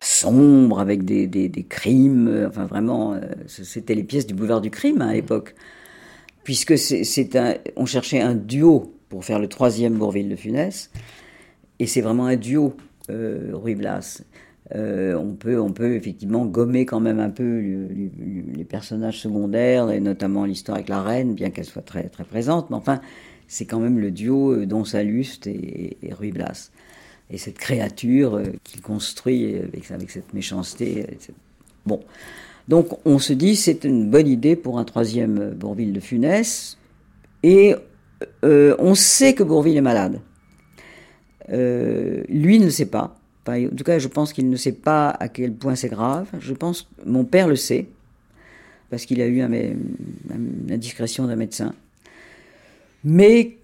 sombre, 0.00 0.78
avec 0.78 1.04
des, 1.04 1.66
crimes, 1.68 2.28
euh, 2.28 2.48
enfin 2.48 2.66
vraiment, 2.66 3.18
c'était 3.46 3.94
les 3.94 4.04
pièces 4.04 4.26
du 4.26 4.34
boulevard 4.34 4.60
du 4.60 4.70
crime 4.70 5.00
hein, 5.00 5.08
à 5.08 5.14
l'époque. 5.14 5.54
Puisque 6.48 6.78
c'est 6.78 7.36
un, 7.36 7.56
on 7.76 7.84
cherchait 7.84 8.22
un 8.22 8.34
duo 8.34 8.94
pour 9.10 9.22
faire 9.22 9.38
le 9.38 9.48
troisième 9.48 9.98
Bourville 9.98 10.30
de 10.30 10.34
Funès, 10.34 10.90
et 11.78 11.86
c'est 11.86 12.00
vraiment 12.00 12.24
un 12.24 12.36
duo, 12.36 12.74
Ruy 13.10 13.74
Blas. 13.74 14.22
Euh, 14.74 15.12
on, 15.12 15.34
peut, 15.34 15.60
on 15.60 15.72
peut 15.72 15.94
effectivement 15.94 16.46
gommer 16.46 16.86
quand 16.86 17.00
même 17.00 17.20
un 17.20 17.28
peu 17.28 17.60
les 17.60 18.64
personnages 18.64 19.20
secondaires, 19.20 19.90
et 19.90 20.00
notamment 20.00 20.46
l'histoire 20.46 20.76
avec 20.76 20.88
la 20.88 21.02
reine, 21.02 21.34
bien 21.34 21.50
qu'elle 21.50 21.66
soit 21.66 21.82
très, 21.82 22.04
très 22.04 22.24
présente. 22.24 22.70
Mais 22.70 22.76
enfin, 22.76 23.02
c'est 23.46 23.66
quand 23.66 23.80
même 23.80 23.98
le 23.98 24.10
duo 24.10 24.54
euh, 24.54 24.64
Don 24.64 24.86
Saluste 24.86 25.48
et, 25.48 25.98
Ruy 26.12 26.32
Blas. 26.32 26.70
Et 27.28 27.36
cette 27.36 27.58
créature 27.58 28.36
euh, 28.36 28.44
qu'il 28.64 28.80
construit 28.80 29.54
avec 29.90 30.10
cette 30.10 30.32
méchanceté. 30.32 31.04
Bon. 31.84 32.00
Donc 32.68 32.98
on 33.06 33.18
se 33.18 33.32
dit 33.32 33.56
c'est 33.56 33.84
une 33.84 34.10
bonne 34.10 34.28
idée 34.28 34.54
pour 34.54 34.78
un 34.78 34.84
troisième 34.84 35.50
Bourville 35.54 35.92
de 35.92 36.00
Funès. 36.00 36.78
Et 37.42 37.74
euh, 38.44 38.76
on 38.78 38.94
sait 38.94 39.34
que 39.34 39.42
Bourville 39.42 39.76
est 39.76 39.82
malade. 39.82 40.20
Euh, 41.50 42.22
lui 42.28 42.58
ne 42.58 42.68
sait 42.68 42.86
pas. 42.86 43.16
en 43.46 43.68
tout 43.76 43.84
cas, 43.84 43.98
je 43.98 44.08
pense 44.08 44.32
qu'il 44.32 44.50
ne 44.50 44.56
sait 44.56 44.72
pas 44.72 45.08
à 45.08 45.28
quel 45.28 45.54
point 45.54 45.74
c'est 45.74 45.88
grave. 45.88 46.28
Je 46.40 46.52
pense 46.52 46.88
mon 47.06 47.24
père 47.24 47.48
le 47.48 47.56
sait, 47.56 47.88
parce 48.90 49.06
qu'il 49.06 49.20
a 49.22 49.26
eu 49.26 49.40
un, 49.40 49.50
la 50.68 50.76
discrétion 50.76 51.26
d'un 51.26 51.36
médecin. 51.36 51.74
Mais 53.04 53.57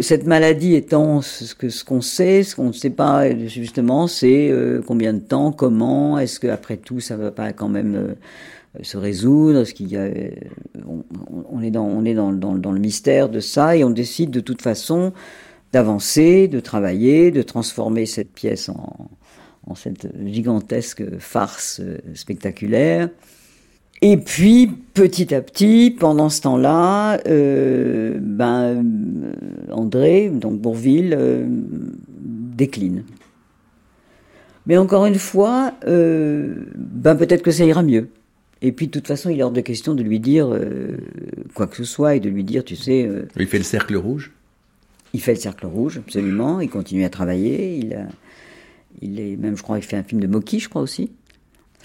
cette 0.00 0.26
maladie 0.26 0.74
étant 0.74 1.22
ce 1.22 1.54
que 1.54 1.68
ce 1.68 1.84
qu'on 1.84 2.00
sait, 2.00 2.42
ce 2.42 2.56
qu'on 2.56 2.68
ne 2.68 2.72
sait 2.72 2.90
pas 2.90 3.34
justement, 3.46 4.06
c'est 4.06 4.50
euh, 4.50 4.82
combien 4.86 5.12
de 5.12 5.18
temps, 5.18 5.52
comment, 5.52 6.18
est-ce 6.18 6.40
qu'après 6.40 6.76
tout 6.76 7.00
ça 7.00 7.16
va 7.16 7.30
pas 7.30 7.52
quand 7.52 7.68
même 7.68 7.94
euh, 7.94 8.82
se 8.82 8.96
résoudre, 8.96 9.64
ce 9.64 9.74
qu'il 9.74 9.88
y 9.88 9.96
a, 9.96 10.00
euh, 10.02 10.30
on, 11.50 11.62
est 11.62 11.70
dans 11.70 11.86
on 11.86 12.04
est 12.04 12.14
dans, 12.14 12.32
dans, 12.32 12.54
dans, 12.54 12.72
le 12.72 12.80
mystère 12.80 13.28
de 13.28 13.40
ça 13.40 13.76
et 13.76 13.84
on 13.84 13.90
décide 13.90 14.30
de 14.30 14.40
toute 14.40 14.62
façon 14.62 15.12
d'avancer, 15.72 16.48
de 16.48 16.60
travailler, 16.60 17.30
de 17.30 17.42
transformer 17.42 18.06
cette 18.06 18.32
pièce 18.32 18.68
en, 18.68 19.10
en 19.66 19.74
cette 19.74 20.08
gigantesque 20.26 21.18
farce 21.18 21.80
spectaculaire. 22.14 23.10
Et 24.00 24.16
puis, 24.16 24.70
petit 24.94 25.34
à 25.34 25.40
petit, 25.40 25.94
pendant 25.98 26.28
ce 26.28 26.40
temps-là, 26.42 27.20
euh, 27.26 28.18
ben, 28.20 28.62
euh, 28.62 28.82
André, 29.72 30.30
donc 30.30 30.60
Bourville, 30.60 31.16
euh, 31.18 31.46
décline. 31.48 33.02
Mais 34.66 34.76
encore 34.76 35.06
une 35.06 35.18
fois, 35.18 35.72
ben, 35.82 37.16
peut-être 37.16 37.42
que 37.42 37.50
ça 37.50 37.64
ira 37.64 37.82
mieux. 37.82 38.10
Et 38.60 38.70
puis, 38.70 38.86
de 38.86 38.92
toute 38.92 39.06
façon, 39.06 39.30
il 39.30 39.40
est 39.40 39.42
hors 39.42 39.50
de 39.50 39.62
question 39.62 39.94
de 39.94 40.02
lui 40.02 40.20
dire 40.20 40.50
quoi 41.54 41.66
que 41.66 41.76
ce 41.76 41.84
soit 41.84 42.16
et 42.16 42.20
de 42.20 42.28
lui 42.28 42.44
dire, 42.44 42.64
tu 42.64 42.76
sais... 42.76 43.08
il 43.36 43.46
fait 43.46 43.58
le 43.58 43.64
cercle 43.64 43.96
rouge? 43.96 44.30
Il 45.14 45.22
fait 45.22 45.32
le 45.32 45.40
cercle 45.40 45.64
rouge, 45.64 45.96
absolument. 45.96 46.60
Il 46.60 46.68
continue 46.68 47.04
à 47.04 47.08
travailler. 47.08 47.78
Il, 47.78 47.94
a, 47.94 48.08
il 49.00 49.20
est 49.20 49.36
même, 49.36 49.56
je 49.56 49.62
crois, 49.62 49.78
il 49.78 49.84
fait 49.84 49.96
un 49.96 50.02
film 50.02 50.20
de 50.20 50.26
Moki, 50.26 50.58
je 50.58 50.68
crois 50.68 50.82
aussi. 50.82 51.12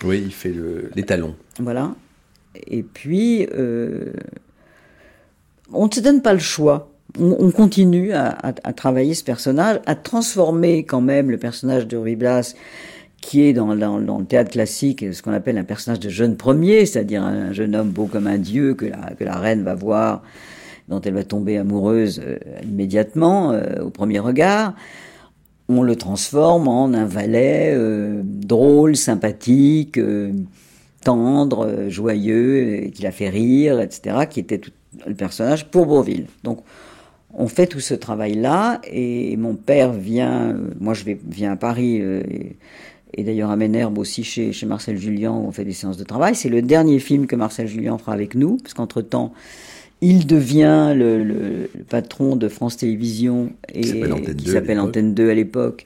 Oui, 0.04 0.22
il 0.26 0.34
fait 0.34 0.54
les 0.96 1.04
talons. 1.04 1.36
Voilà. 1.60 1.94
Et 2.68 2.84
puis, 2.84 3.48
euh, 3.54 4.14
on 5.72 5.88
ne 5.88 5.92
se 5.92 6.00
donne 6.00 6.22
pas 6.22 6.34
le 6.34 6.40
choix. 6.40 6.90
On, 7.20 7.52
continue 7.52 8.12
à, 8.14 8.54
travailler 8.76 9.14
ce 9.14 9.24
personnage, 9.24 9.80
à 9.86 9.94
transformer 9.94 10.84
quand 10.84 11.02
même 11.02 11.30
le 11.30 11.38
personnage 11.38 11.88
de 11.88 11.96
Ruy 11.96 12.16
Blas, 12.16 12.56
qui 13.22 13.44
est 13.44 13.54
dans, 13.54 13.76
le 13.76 14.26
théâtre 14.26 14.50
classique 14.50 15.06
ce 15.14 15.22
qu'on 15.22 15.32
appelle 15.32 15.60
un 15.60 15.64
personnage 15.64 16.00
de 16.00 16.10
jeune 16.10 16.38
premier, 16.38 16.88
c'est-à-dire 16.88 17.22
un 17.22 17.54
jeune 17.54 17.76
homme 17.76 17.92
beau 17.92 18.08
comme 18.08 18.26
un 18.26 18.40
dieu 18.40 18.74
que 18.74 18.86
la, 18.86 19.14
que 19.18 19.24
la 19.24 19.38
reine 19.38 19.64
va 19.64 19.76
voir, 19.76 20.24
dont 20.90 21.02
elle 21.02 21.14
va 21.14 21.24
tomber 21.24 21.58
amoureuse 21.58 22.20
euh, 22.26 22.38
immédiatement, 22.64 23.52
euh, 23.52 23.84
au 23.84 23.92
premier 23.92 24.20
regard 24.20 24.74
on 25.70 25.82
le 25.82 25.96
transforme 25.96 26.67
en 26.67 26.86
un 26.93 27.05
valet 27.05 27.77
drôle, 28.24 28.96
sympathique, 28.96 29.98
tendre, 31.03 31.67
euh, 31.67 31.89
joyeux, 31.89 32.89
qui 32.93 33.03
l'a 33.03 33.12
fait 33.12 33.29
rire, 33.29 33.79
etc., 33.79 34.25
qui 34.29 34.39
était 34.39 34.58
tout 34.58 34.72
le 35.05 35.15
personnage 35.15 35.70
pour 35.70 35.86
Bourville. 35.86 36.27
Donc, 36.43 36.60
on 37.34 37.48
fait 37.48 37.67
tout 37.67 37.79
ce 37.79 37.93
travail-là, 37.93 38.79
et 38.86 39.36
mon 39.38 39.55
père 39.55 39.91
vient, 39.91 40.50
euh, 40.50 40.70
moi 40.79 40.93
je 40.93 41.03
vais, 41.03 41.20
viens 41.27 41.53
à 41.53 41.55
Paris, 41.55 42.00
euh, 42.01 42.22
et, 43.15 43.24
d'ailleurs 43.24 43.50
à 43.50 43.55
Ménherbe 43.55 43.98
aussi 43.98 44.24
chez, 44.24 44.51
chez 44.53 44.65
Marcel 44.65 44.98
Julien, 44.98 45.32
où 45.32 45.48
on 45.48 45.51
fait 45.51 45.65
des 45.65 45.74
séances 45.74 45.98
de 45.98 46.03
travail. 46.03 46.36
C'est 46.36 46.50
le 46.50 46.62
dernier 46.62 47.00
film 47.00 47.27
que 47.27 47.36
Marcel 47.36 47.67
Julien 47.67 47.98
fera 47.98 48.13
avec 48.13 48.36
nous, 48.36 48.58
parce 48.58 48.74
qu'entre-temps, 48.74 49.34
il 50.04 50.28
devient 50.28 50.94
le, 50.96 51.70
patron 51.90 52.36
de 52.36 52.48
France 52.50 52.78
Télévisions, 52.78 53.52
et, 53.74 53.82
qui 53.82 54.50
s'appelle 54.50 54.80
Antenne 54.80 55.14
2 55.14 55.30
à 55.30 55.34
l'époque 55.34 55.86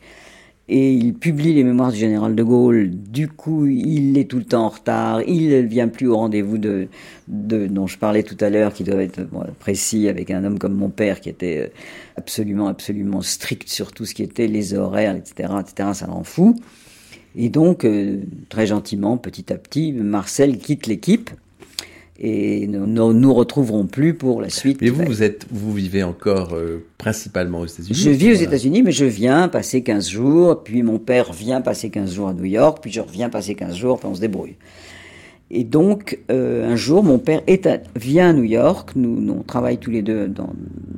et 0.69 0.93
il 0.93 1.13
publie 1.13 1.53
les 1.53 1.63
mémoires 1.63 1.93
du 1.93 1.97
général 1.97 2.35
de 2.35 2.43
Gaulle. 2.43 2.89
Du 2.89 3.29
coup, 3.29 3.67
il 3.67 4.17
est 4.17 4.25
tout 4.25 4.37
le 4.37 4.43
temps 4.43 4.65
en 4.65 4.69
retard. 4.69 5.21
Il 5.21 5.49
ne 5.49 5.61
vient 5.61 5.87
plus 5.87 6.07
au 6.07 6.17
rendez-vous 6.17 6.57
de, 6.57 6.89
de, 7.29 7.67
dont 7.67 7.87
je 7.87 7.97
parlais 7.97 8.23
tout 8.23 8.35
à 8.41 8.49
l'heure, 8.49 8.73
qui 8.73 8.83
doit 8.83 9.01
être 9.01 9.21
précis 9.59 10.09
avec 10.09 10.29
un 10.29 10.43
homme 10.43 10.59
comme 10.59 10.73
mon 10.73 10.89
père, 10.89 11.21
qui 11.21 11.29
était 11.29 11.57
euh, 11.59 11.67
absolument, 12.17 12.67
absolument 12.67 13.21
strict 13.21 13.69
sur 13.69 13.93
tout 13.93 14.05
ce 14.05 14.13
qui 14.13 14.23
était 14.23 14.47
les 14.47 14.73
horaires, 14.73 15.15
etc., 15.15 15.53
etc. 15.61 15.91
Ça 15.93 16.07
rend 16.07 16.25
fou. 16.25 16.55
Et 17.37 17.47
donc, 17.47 17.85
euh, 17.85 18.17
très 18.49 18.67
gentiment, 18.67 19.15
petit 19.15 19.53
à 19.53 19.57
petit, 19.57 19.93
Marcel 19.93 20.57
quitte 20.57 20.87
l'équipe 20.87 21.29
et 22.19 22.65
nous 22.67 22.87
ne 22.87 23.13
nous 23.13 23.33
retrouverons 23.33 23.85
plus 23.85 24.13
pour 24.13 24.41
la 24.41 24.49
suite. 24.49 24.81
Mais 24.81 24.89
vous, 24.89 25.03
vous, 25.05 25.23
êtes, 25.23 25.45
vous 25.51 25.73
vivez 25.73 26.03
encore 26.03 26.53
euh, 26.53 26.83
principalement 26.97 27.59
aux 27.59 27.65
États-Unis 27.65 27.97
Je 27.97 28.09
vis 28.09 28.31
aux 28.31 28.41
États-Unis, 28.41 28.81
mais 28.81 28.91
je 28.91 29.05
viens 29.05 29.47
passer 29.47 29.83
15 29.83 30.09
jours, 30.09 30.63
puis 30.63 30.81
mon 30.81 30.97
père 30.97 31.31
vient 31.31 31.61
passer 31.61 31.89
15 31.89 32.13
jours 32.13 32.29
à 32.29 32.33
New 32.33 32.45
York, 32.45 32.79
puis 32.81 32.91
je 32.91 33.01
reviens 33.01 33.29
passer 33.29 33.53
15 33.55 33.75
jours, 33.75 33.99
puis 33.99 34.07
on 34.07 34.15
se 34.15 34.21
débrouille. 34.21 34.55
Et 35.49 35.63
donc, 35.63 36.19
euh, 36.31 36.69
un 36.69 36.75
jour, 36.75 37.03
mon 37.03 37.19
père 37.19 37.41
est 37.47 37.69
vient 37.95 38.31
à 38.31 38.33
New 38.33 38.43
York, 38.43 38.91
nous, 38.95 39.21
nous, 39.21 39.33
on 39.33 39.43
travaille 39.43 39.77
tous 39.77 39.91
les 39.91 40.01
deux 40.01 40.27
dans, 40.27 40.53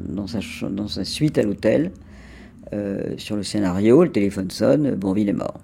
dans, 0.08 0.26
sa, 0.26 0.40
dans 0.70 0.88
sa 0.88 1.04
suite 1.04 1.38
à 1.38 1.44
l'hôtel, 1.44 1.92
euh, 2.74 3.02
sur 3.18 3.36
le 3.36 3.44
scénario, 3.44 4.04
le 4.04 4.12
téléphone 4.12 4.50
sonne, 4.52 4.96
Bonville 4.96 5.30
est 5.30 5.34
mort. 5.34 5.60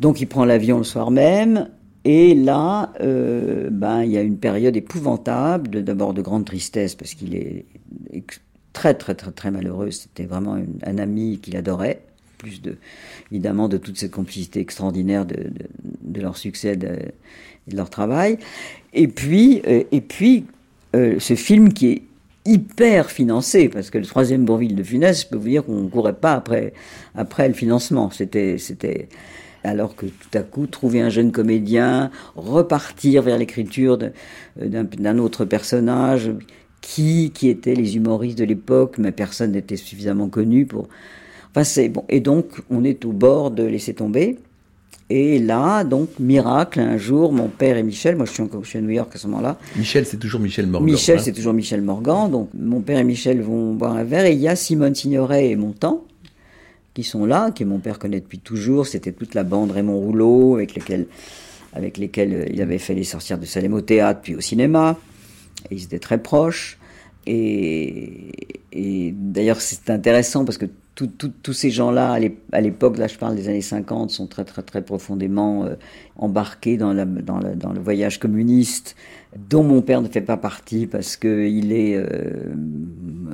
Donc 0.00 0.20
il 0.20 0.26
prend 0.26 0.44
l'avion 0.44 0.78
le 0.78 0.84
soir 0.84 1.10
même, 1.10 1.68
et 2.04 2.34
là, 2.34 2.92
euh, 3.00 3.68
ben, 3.70 4.02
il 4.02 4.10
y 4.10 4.16
a 4.16 4.22
une 4.22 4.38
période 4.38 4.76
épouvantable, 4.76 5.84
d'abord 5.84 6.14
de 6.14 6.22
grande 6.22 6.44
tristesse, 6.44 6.94
parce 6.94 7.14
qu'il 7.14 7.36
est 7.36 7.64
très, 8.72 8.94
très, 8.94 9.14
très, 9.14 9.30
très 9.30 9.50
malheureux. 9.50 9.90
C'était 9.90 10.24
vraiment 10.24 10.58
un 10.84 10.98
ami 10.98 11.38
qu'il 11.40 11.56
adorait, 11.56 12.02
plus 12.38 12.60
de, 12.60 12.76
évidemment, 13.30 13.68
de 13.68 13.76
toute 13.76 13.98
cette 13.98 14.10
complicité 14.10 14.60
extraordinaire 14.60 15.24
de, 15.26 15.50
de, 16.02 16.20
leur 16.20 16.36
succès 16.36 16.76
de, 16.76 16.98
de, 17.68 17.76
leur 17.76 17.88
travail. 17.88 18.38
Et 18.94 19.06
puis, 19.06 19.62
euh, 19.68 19.84
et 19.92 20.00
puis 20.00 20.46
euh, 20.96 21.20
ce 21.20 21.34
film 21.34 21.72
qui 21.72 21.86
est 21.86 22.02
hyper 22.44 23.10
financé, 23.10 23.68
parce 23.68 23.90
que 23.90 23.98
le 23.98 24.04
troisième 24.04 24.44
Bourville 24.44 24.74
de 24.74 24.82
Funès, 24.82 25.22
je 25.22 25.28
peux 25.28 25.36
vous 25.36 25.48
dire 25.48 25.64
qu'on 25.64 25.82
ne 25.82 25.88
courait 25.88 26.12
pas 26.14 26.32
après, 26.32 26.72
après 27.14 27.46
le 27.46 27.54
financement. 27.54 28.10
C'était, 28.10 28.58
c'était, 28.58 29.08
alors 29.64 29.94
que 29.96 30.06
tout 30.06 30.38
à 30.38 30.40
coup, 30.40 30.66
trouver 30.66 31.00
un 31.00 31.08
jeune 31.08 31.32
comédien, 31.32 32.10
repartir 32.36 33.22
vers 33.22 33.38
l'écriture 33.38 33.98
d'un 34.56 35.18
autre 35.18 35.44
personnage, 35.44 36.32
qui, 36.82 37.30
qui 37.32 37.48
étaient 37.48 37.74
les 37.74 37.96
humoristes 37.96 38.38
de 38.38 38.44
l'époque, 38.44 38.98
mais 38.98 39.12
personne 39.12 39.52
n'était 39.52 39.76
suffisamment 39.76 40.28
connu 40.28 40.66
pour... 40.66 40.88
Enfin, 41.50 41.64
c'est 41.64 41.88
bon. 41.88 42.04
Et 42.08 42.20
donc, 42.20 42.46
on 42.70 42.84
est 42.84 43.04
au 43.04 43.12
bord 43.12 43.50
de 43.50 43.62
laisser 43.62 43.94
tomber. 43.94 44.38
Et 45.08 45.38
là, 45.38 45.84
donc, 45.84 46.08
miracle, 46.18 46.80
un 46.80 46.96
jour, 46.96 47.32
mon 47.32 47.48
père 47.48 47.76
et 47.76 47.82
Michel, 47.82 48.16
moi 48.16 48.24
je 48.26 48.32
suis, 48.32 48.78
à 48.78 48.80
New 48.80 48.90
York 48.90 49.14
à 49.14 49.18
ce 49.18 49.26
moment-là. 49.28 49.58
Michel, 49.76 50.06
c'est 50.06 50.16
toujours 50.16 50.40
Michel 50.40 50.66
Morgan. 50.66 50.90
Michel, 50.90 51.18
hein. 51.18 51.22
c'est 51.22 51.32
toujours 51.32 51.52
Michel 51.52 51.82
Morgan. 51.82 52.30
Donc, 52.30 52.48
mon 52.58 52.80
père 52.80 52.98
et 52.98 53.04
Michel 53.04 53.42
vont 53.42 53.74
boire 53.74 53.92
un 53.92 54.04
verre 54.04 54.24
et 54.24 54.32
il 54.32 54.40
y 54.40 54.48
a 54.48 54.56
Simone 54.56 54.94
Signoret 54.94 55.50
et 55.50 55.56
Montand 55.56 56.04
qui 56.94 57.02
sont 57.02 57.24
là, 57.24 57.50
que 57.50 57.64
mon 57.64 57.78
père 57.78 57.98
connaît 57.98 58.20
depuis 58.20 58.38
toujours. 58.38 58.86
C'était 58.86 59.12
toute 59.12 59.34
la 59.34 59.44
bande 59.44 59.70
Raymond 59.70 59.98
Rouleau, 59.98 60.56
avec 60.56 60.74
lesquels, 60.74 61.06
avec 61.72 61.98
lesquels 61.98 62.34
euh, 62.34 62.46
il 62.50 62.60
avait 62.60 62.78
fait 62.78 62.94
les 62.94 63.04
sorcières 63.04 63.38
de 63.38 63.46
Salem 63.46 63.74
au 63.74 63.80
théâtre, 63.80 64.20
puis 64.22 64.34
au 64.34 64.40
cinéma. 64.40 64.98
Et 65.70 65.76
ils 65.76 65.84
étaient 65.84 65.98
très 65.98 66.18
proches. 66.18 66.78
Et, 67.26 68.32
d'ailleurs, 69.16 69.60
c'est 69.60 69.90
intéressant 69.90 70.44
parce 70.44 70.58
que 70.58 70.66
tous 70.94 71.52
ces 71.52 71.70
gens-là, 71.70 72.18
à 72.52 72.60
l'époque, 72.60 72.98
là 72.98 73.06
je 73.06 73.16
parle 73.16 73.34
des 73.34 73.48
années 73.48 73.62
50, 73.62 74.10
sont 74.10 74.26
très 74.26 74.44
très 74.44 74.62
très 74.62 74.82
profondément 74.82 75.64
euh, 75.64 75.76
embarqués 76.16 76.76
dans, 76.76 76.92
le 76.92 77.80
voyage 77.80 78.18
communiste, 78.20 78.94
dont 79.36 79.62
mon 79.62 79.80
père 79.80 80.02
ne 80.02 80.08
fait 80.08 80.20
pas 80.20 80.36
partie 80.36 80.86
parce 80.86 81.16
qu'il 81.16 81.72
est 81.72 81.96
euh, 81.96 82.52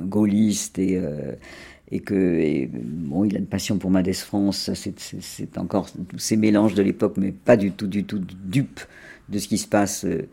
gaulliste 0.03 0.79
et 0.79 1.01
et 1.91 1.99
que 1.99 2.67
bon, 2.71 3.23
il 3.23 3.35
a 3.35 3.39
une 3.39 3.47
passion 3.47 3.77
pour 3.77 3.89
Mendes 3.89 4.13
France, 4.13 4.71
c'est 4.73 5.57
encore 5.57 5.89
ces 6.17 6.37
mélanges 6.37 6.75
de 6.75 6.83
l'époque, 6.83 7.15
mais 7.17 7.31
pas 7.31 7.57
du 7.57 7.71
tout, 7.71 7.87
du 7.87 8.03
tout 8.03 8.21
dupe 8.45 8.79
de 9.29 9.39
ce 9.39 9.47
qui 9.47 9.57
se 9.57 9.67
passe, 9.67 10.05
euh, 10.05 10.27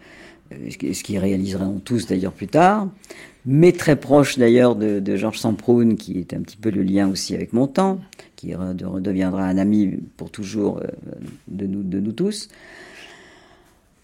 ce 0.70 1.02
qu'ils 1.02 1.18
réaliseront 1.18 1.80
tous 1.82 2.06
d'ailleurs 2.06 2.32
plus 2.32 2.48
tard, 2.48 2.88
mais 3.46 3.72
très 3.72 3.96
proche 3.96 4.38
d'ailleurs 4.38 4.76
de, 4.76 5.16
Georges 5.16 5.38
Samproun, 5.38 5.96
qui 5.96 6.18
est 6.18 6.34
un 6.34 6.40
petit 6.40 6.56
peu 6.56 6.70
le 6.70 6.82
lien 6.82 7.08
aussi 7.08 7.34
avec 7.34 7.52
mon 7.52 7.66
temps, 7.66 8.00
qui 8.36 8.54
redeviendra 8.54 9.44
un 9.44 9.56
ami 9.56 9.98
pour 10.16 10.30
toujours 10.30 10.78
euh, 10.78 10.88
de 11.48 11.66
nous, 11.66 11.82
de 11.82 12.00
nous 12.00 12.12
tous. 12.12 12.48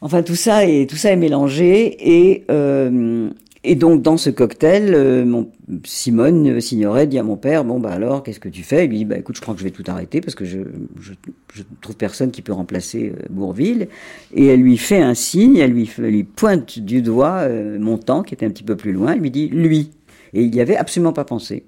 Enfin, 0.01 0.23
tout 0.23 0.35
ça 0.35 0.67
est, 0.67 0.89
tout 0.89 0.97
ça 0.97 1.11
est 1.13 1.17
mélangé 1.17 1.97
et, 2.01 2.45
euh, 2.51 3.31
Et 3.65 3.77
donc 3.77 4.03
dans 4.03 4.17
ce 4.17 4.29
cocktail, 4.29 4.93
euh, 4.93 5.25
mon, 5.25 5.49
Simone 5.85 6.61
Signoret 6.61 7.07
dit 7.07 7.19
à 7.19 7.23
mon 7.23 7.37
père 7.37 7.65
bon 7.65 7.79
bah 7.79 7.93
alors 7.93 8.25
qu'est-ce 8.25 8.41
que 8.41 8.49
tu 8.49 8.65
fais? 8.65 8.85
Il 8.85 8.91
lui 8.91 8.99
dit 8.99 9.05
bah 9.05 9.19
écoute 9.19 9.37
je 9.37 9.41
crois 9.41 9.55
que 9.55 9.61
je 9.61 9.65
vais 9.65 9.71
tout 9.71 9.85
arrêter 9.87 10.21
parce 10.21 10.35
que 10.35 10.45
je 10.45 10.59
je, 11.01 11.63
trouve 11.81 11.97
personne 11.97 12.33
qui 12.33 12.43
peut 12.43 12.53
remplacer 12.53 13.13
euh, 13.17 13.27
Bourville. 13.31 13.89
Et 14.35 14.47
elle 14.47 14.61
lui 14.61 14.79
fait 14.79 15.01
un 15.01 15.15
signe, 15.15 15.59
elle 15.59 15.73
lui, 15.73 16.25
pointe 16.25 16.81
du 16.81 17.03
doigt 17.03 17.43
euh, 17.43 17.79
mon 17.79 17.99
temps 17.99 18.23
qui 18.23 18.35
était 18.35 18.47
un 18.47 18.51
petit 18.51 18.65
peu 18.65 18.77
plus 18.77 18.93
loin, 18.93 19.13
elle 19.13 19.21
lui 19.21 19.31
dit 19.31 19.49
lui. 19.49 19.91
Et 20.35 20.43
il 20.43 20.51
n'y 20.51 20.61
avait 20.61 20.77
absolument 20.77 21.13
pas 21.13 21.25
pensé. 21.25 21.65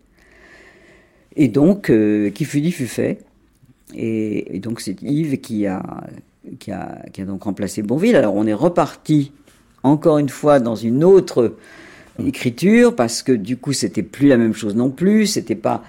Et 1.36 1.46
donc 1.46 1.90
euh, 1.90 2.30
qui 2.30 2.44
fut 2.44 2.60
dit 2.60 2.72
fut 2.72 2.88
fait. 2.88 3.20
Et, 3.94 4.56
et 4.56 4.58
donc 4.58 4.80
c'est 4.80 5.00
Yves 5.00 5.38
qui 5.38 5.66
a 5.66 5.80
qui 6.58 6.72
a 6.72 7.04
qui 7.12 7.22
a 7.22 7.24
donc 7.24 7.44
remplacé 7.44 7.82
Bourville. 7.82 8.16
Alors 8.16 8.34
on 8.34 8.46
est 8.48 8.54
reparti 8.54 9.30
encore 9.84 10.18
une 10.18 10.28
fois 10.28 10.58
dans 10.58 10.74
une 10.74 11.04
autre 11.04 11.54
écriture 12.24 12.96
parce 12.96 13.22
que 13.22 13.32
du 13.32 13.56
coup 13.56 13.72
c'était 13.72 14.02
plus 14.02 14.28
la 14.28 14.36
même 14.36 14.54
chose 14.54 14.74
non 14.74 14.90
plus, 14.90 15.26
c'était 15.26 15.54
pas 15.54 15.84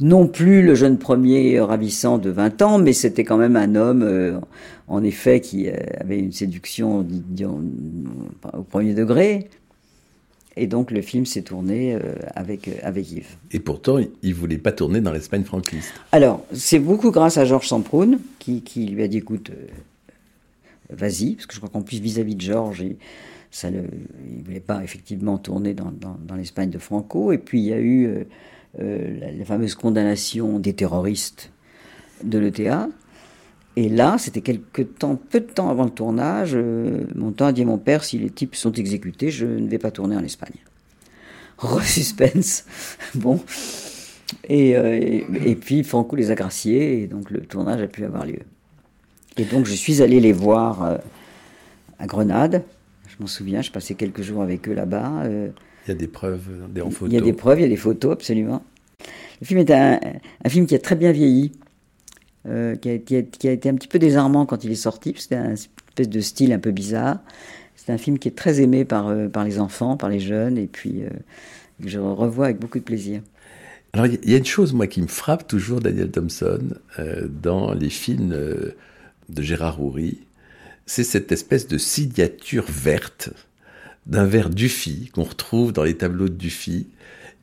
non 0.00 0.28
plus 0.28 0.62
le 0.62 0.74
jeune 0.74 0.98
premier 0.98 1.60
ravissant 1.60 2.18
de 2.18 2.30
20 2.30 2.62
ans, 2.62 2.78
mais 2.78 2.92
c'était 2.92 3.24
quand 3.24 3.36
même 3.36 3.56
un 3.56 3.74
homme, 3.74 4.02
euh, 4.02 4.38
en 4.86 5.02
effet, 5.02 5.40
qui 5.40 5.68
euh, 5.68 5.74
avait 6.00 6.18
une 6.18 6.32
séduction 6.32 7.04
disons, 7.04 7.62
au 8.56 8.62
premier 8.62 8.94
degré. 8.94 9.48
Et 10.56 10.66
donc 10.66 10.90
le 10.90 11.02
film 11.02 11.24
s'est 11.24 11.42
tourné 11.42 11.94
euh, 11.94 12.14
avec, 12.34 12.68
avec 12.82 13.10
Yves. 13.10 13.36
Et 13.52 13.60
pourtant, 13.60 13.98
il 14.22 14.34
voulait 14.34 14.58
pas 14.58 14.72
tourner 14.72 15.00
dans 15.00 15.12
l'Espagne 15.12 15.44
franquiste. 15.44 15.92
Alors, 16.12 16.44
c'est 16.52 16.80
beaucoup 16.80 17.10
grâce 17.10 17.36
à 17.36 17.44
Georges 17.44 17.68
Samproun, 17.68 18.18
qui, 18.38 18.62
qui 18.62 18.86
lui 18.86 19.02
a 19.02 19.08
dit, 19.08 19.18
écoute, 19.18 19.50
vas-y, 20.90 21.34
parce 21.34 21.46
que 21.46 21.54
je 21.54 21.58
crois 21.58 21.70
qu'en 21.70 21.82
plus, 21.82 22.00
vis-à-vis 22.00 22.34
de 22.34 22.40
Georges, 22.40 22.84
ça 23.50 23.68
il 23.70 24.44
voulait 24.44 24.60
pas 24.60 24.82
effectivement 24.84 25.38
tourner 25.38 25.74
dans, 25.74 26.36
l'Espagne 26.36 26.70
de 26.70 26.78
Franco. 26.78 27.32
Et 27.32 27.38
puis 27.38 27.60
il 27.60 27.66
y 27.66 27.72
a 27.72 27.78
eu 27.78 28.06
euh, 28.06 28.24
euh, 28.80 29.32
la, 29.36 29.44
fameuse 29.44 29.74
condamnation 29.74 30.58
des 30.58 30.74
terroristes 30.74 31.50
de 32.22 32.38
l'ETA. 32.38 32.88
Et 33.76 33.88
là, 33.88 34.16
c'était 34.18 34.40
quelque 34.40 34.82
temps, 34.82 35.16
peu 35.16 35.40
de 35.40 35.46
temps 35.46 35.70
avant 35.70 35.84
le 35.84 35.90
tournage, 35.90 36.50
euh, 36.54 37.04
mon 37.14 37.32
a 37.40 37.52
dit 37.52 37.62
à 37.62 37.64
mon 37.64 37.78
père, 37.78 38.04
si 38.04 38.18
les 38.18 38.30
types 38.30 38.56
sont 38.56 38.72
exécutés, 38.72 39.30
je 39.30 39.46
ne 39.46 39.68
vais 39.68 39.78
pas 39.78 39.90
tourner 39.90 40.16
en 40.16 40.24
Espagne. 40.24 40.56
Re-suspense. 41.58 42.66
bon. 43.14 43.40
Et, 44.48 44.76
euh, 44.76 44.98
et, 45.00 45.26
et, 45.46 45.56
puis 45.56 45.82
Franco 45.82 46.14
les 46.14 46.30
a 46.30 46.34
graciés, 46.34 47.02
et 47.02 47.06
donc 47.06 47.30
le 47.30 47.40
tournage 47.40 47.80
a 47.80 47.86
pu 47.86 48.04
avoir 48.04 48.26
lieu. 48.26 48.40
Et 49.38 49.44
donc 49.44 49.64
je 49.64 49.72
suis 49.72 50.02
allé 50.02 50.20
les 50.20 50.32
voir 50.32 50.98
à 51.98 52.06
Grenade, 52.06 52.64
m'en 53.20 53.26
souviens, 53.26 53.62
je 53.62 53.70
passais 53.70 53.94
quelques 53.94 54.22
jours 54.22 54.42
avec 54.42 54.68
eux 54.68 54.74
là-bas. 54.74 55.22
Euh, 55.24 55.48
il 55.86 55.92
y 55.92 55.92
a 55.92 55.94
des 55.94 56.08
preuves, 56.08 56.48
des 56.70 56.82
en 56.82 56.90
photos. 56.90 57.12
Il 57.12 57.14
y 57.14 57.18
a 57.18 57.24
des 57.24 57.32
preuves, 57.32 57.60
il 57.60 57.62
y 57.62 57.66
a 57.66 57.68
des 57.68 57.76
photos, 57.76 58.12
absolument. 58.12 58.62
Le 59.40 59.46
film 59.46 59.60
est 59.60 59.70
un, 59.70 60.00
un 60.44 60.48
film 60.48 60.66
qui 60.66 60.74
a 60.74 60.78
très 60.78 60.96
bien 60.96 61.12
vieilli, 61.12 61.52
euh, 62.46 62.76
qui, 62.76 62.90
a, 62.90 62.98
qui, 62.98 63.16
a, 63.16 63.22
qui, 63.22 63.48
a, 63.48 63.52
été 63.52 63.68
un 63.68 63.74
petit 63.74 63.88
peu 63.88 63.98
désarmant 63.98 64.46
quand 64.46 64.64
il 64.64 64.70
est 64.70 64.76
sorti, 64.76 65.14
c'était 65.16 65.36
un 65.36 65.52
espèce 65.52 66.08
de 66.08 66.20
style 66.20 66.52
un 66.52 66.58
peu 66.58 66.70
bizarre. 66.70 67.18
C'est 67.74 67.92
un 67.92 67.98
film 67.98 68.18
qui 68.18 68.28
est 68.28 68.36
très 68.36 68.60
aimé 68.60 68.84
par, 68.84 69.08
euh, 69.08 69.28
par 69.28 69.44
les 69.44 69.60
enfants, 69.60 69.96
par 69.96 70.08
les 70.08 70.20
jeunes, 70.20 70.58
et 70.58 70.66
puis 70.66 71.02
euh, 71.02 71.08
que 71.82 71.88
je 71.88 71.98
revois 71.98 72.46
avec 72.46 72.58
beaucoup 72.58 72.78
de 72.78 72.84
plaisir. 72.84 73.22
Alors, 73.92 74.06
il 74.06 74.30
y 74.30 74.34
a 74.34 74.38
une 74.38 74.44
chose, 74.44 74.72
moi, 74.72 74.86
qui 74.86 75.00
me 75.00 75.06
frappe 75.06 75.46
toujours, 75.48 75.80
Daniel 75.80 76.10
Thompson, 76.10 76.60
dans 77.42 77.72
les 77.72 77.88
films 77.88 78.28
de 78.28 79.42
Gérard 79.42 79.82
Houry, 79.82 80.18
c'est 80.88 81.04
cette 81.04 81.30
espèce 81.32 81.68
de 81.68 81.76
signature 81.76 82.64
verte 82.66 83.28
d'un 84.06 84.24
verre 84.24 84.48
Dufy 84.48 85.10
qu'on 85.12 85.22
retrouve 85.22 85.74
dans 85.74 85.84
les 85.84 85.98
tableaux 85.98 86.30
de 86.30 86.34
Dufy 86.34 86.86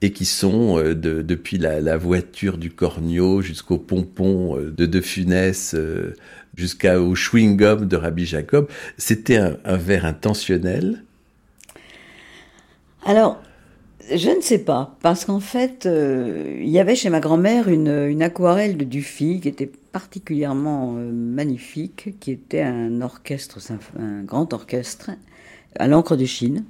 et 0.01 0.11
qui 0.11 0.25
sont 0.25 0.79
euh, 0.79 0.95
de, 0.95 1.21
depuis 1.21 1.59
la, 1.59 1.79
la, 1.79 1.95
voiture 1.95 2.57
du 2.57 2.71
Cornio 2.71 3.41
jusqu'au 3.41 3.77
pompon 3.77 4.57
euh, 4.57 4.71
de 4.71 4.87
De 4.87 4.99
Funès 4.99 5.75
euh, 5.75 6.15
jusqu'au 6.57 7.13
chewing-gum 7.13 7.87
de 7.87 7.95
Rabbi 7.95 8.25
Jacob. 8.25 8.67
C'était 8.97 9.37
un, 9.37 9.57
un 9.63 9.77
verre 9.77 10.05
intentionnel 10.05 11.03
Alors, 13.05 13.43
je 14.13 14.29
ne 14.29 14.41
sais 14.41 14.59
pas, 14.59 14.97
parce 15.01 15.25
qu'en 15.25 15.39
fait, 15.39 15.85
euh, 15.85 16.59
il 16.61 16.69
y 16.69 16.79
avait 16.79 16.95
chez 16.95 17.09
ma 17.09 17.19
grand-mère 17.19 17.69
une, 17.69 18.21
aquarelle 18.21 18.77
de 18.77 18.83
Dufy 18.83 19.39
qui 19.39 19.47
était 19.47 19.71
particulièrement 19.91 20.95
euh, 20.97 21.11
magnifique, 21.11 22.19
qui 22.19 22.31
était 22.31 22.61
un 22.61 23.01
orchestre, 23.01 23.59
un 23.97 24.23
grand 24.23 24.53
orchestre, 24.53 25.11
à 25.79 25.87
l'encre 25.87 26.15
de 26.15 26.25
Chine, 26.25 26.65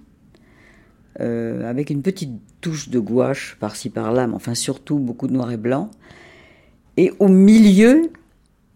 euh, 1.19 1.69
avec 1.69 1.89
une 1.89 2.01
petite 2.01 2.31
touche 2.61 2.89
de 2.89 2.99
gouache 2.99 3.57
par-ci 3.59 3.89
par-là, 3.89 4.27
mais 4.27 4.35
enfin 4.35 4.55
surtout 4.55 4.97
beaucoup 4.97 5.27
de 5.27 5.33
noir 5.33 5.51
et 5.51 5.57
blanc. 5.57 5.91
Et 6.97 7.11
au 7.19 7.27
milieu, 7.27 8.11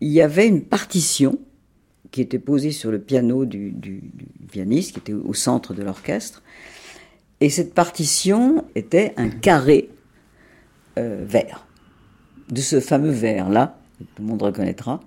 il 0.02 0.10
y 0.10 0.22
avait 0.22 0.48
une 0.48 0.64
partition 0.64 1.40
qui 2.12 2.22
était 2.22 2.40
posée 2.40 2.72
sur 2.72 2.92
le 2.92 3.00
piano 3.00 3.46
du 3.46 4.02
pianiste, 4.52 4.94
qui 4.94 5.00
était 5.00 5.14
au 5.14 5.34
centre 5.34 5.74
de 5.74 5.84
l'orchestre. 5.84 6.42
Et 7.42 7.50
cette 7.50 7.74
partition 7.74 8.66
était 8.76 9.14
un 9.18 9.30
carré 9.30 9.90
euh, 10.98 11.24
vert, 11.26 11.66
de 12.50 12.62
ce 12.62 12.80
fameux 12.80 13.12
vert-là, 13.12 13.78
que 13.98 14.04
tout 14.04 14.22
le 14.22 14.28
monde 14.28 14.42
reconnaîtra. 14.42 15.00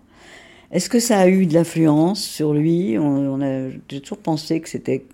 Est-ce 0.70 0.88
que 0.88 1.00
ça 1.00 1.18
a 1.18 1.28
eu 1.28 1.44
de 1.44 1.52
l'influence 1.52 2.22
sur 2.22 2.54
lui? 2.54 2.98
On, 2.98 3.34
on 3.34 3.70
J'ai 3.90 4.00
toujours 4.00 4.18
pensé 4.18 4.60
que 4.60 4.68
c'était 4.68 5.04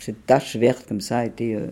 cette 0.00 0.26
tache 0.26 0.56
verte 0.56 0.86
comme 0.88 1.00
ça 1.00 1.24
été, 1.24 1.54
euh, 1.54 1.68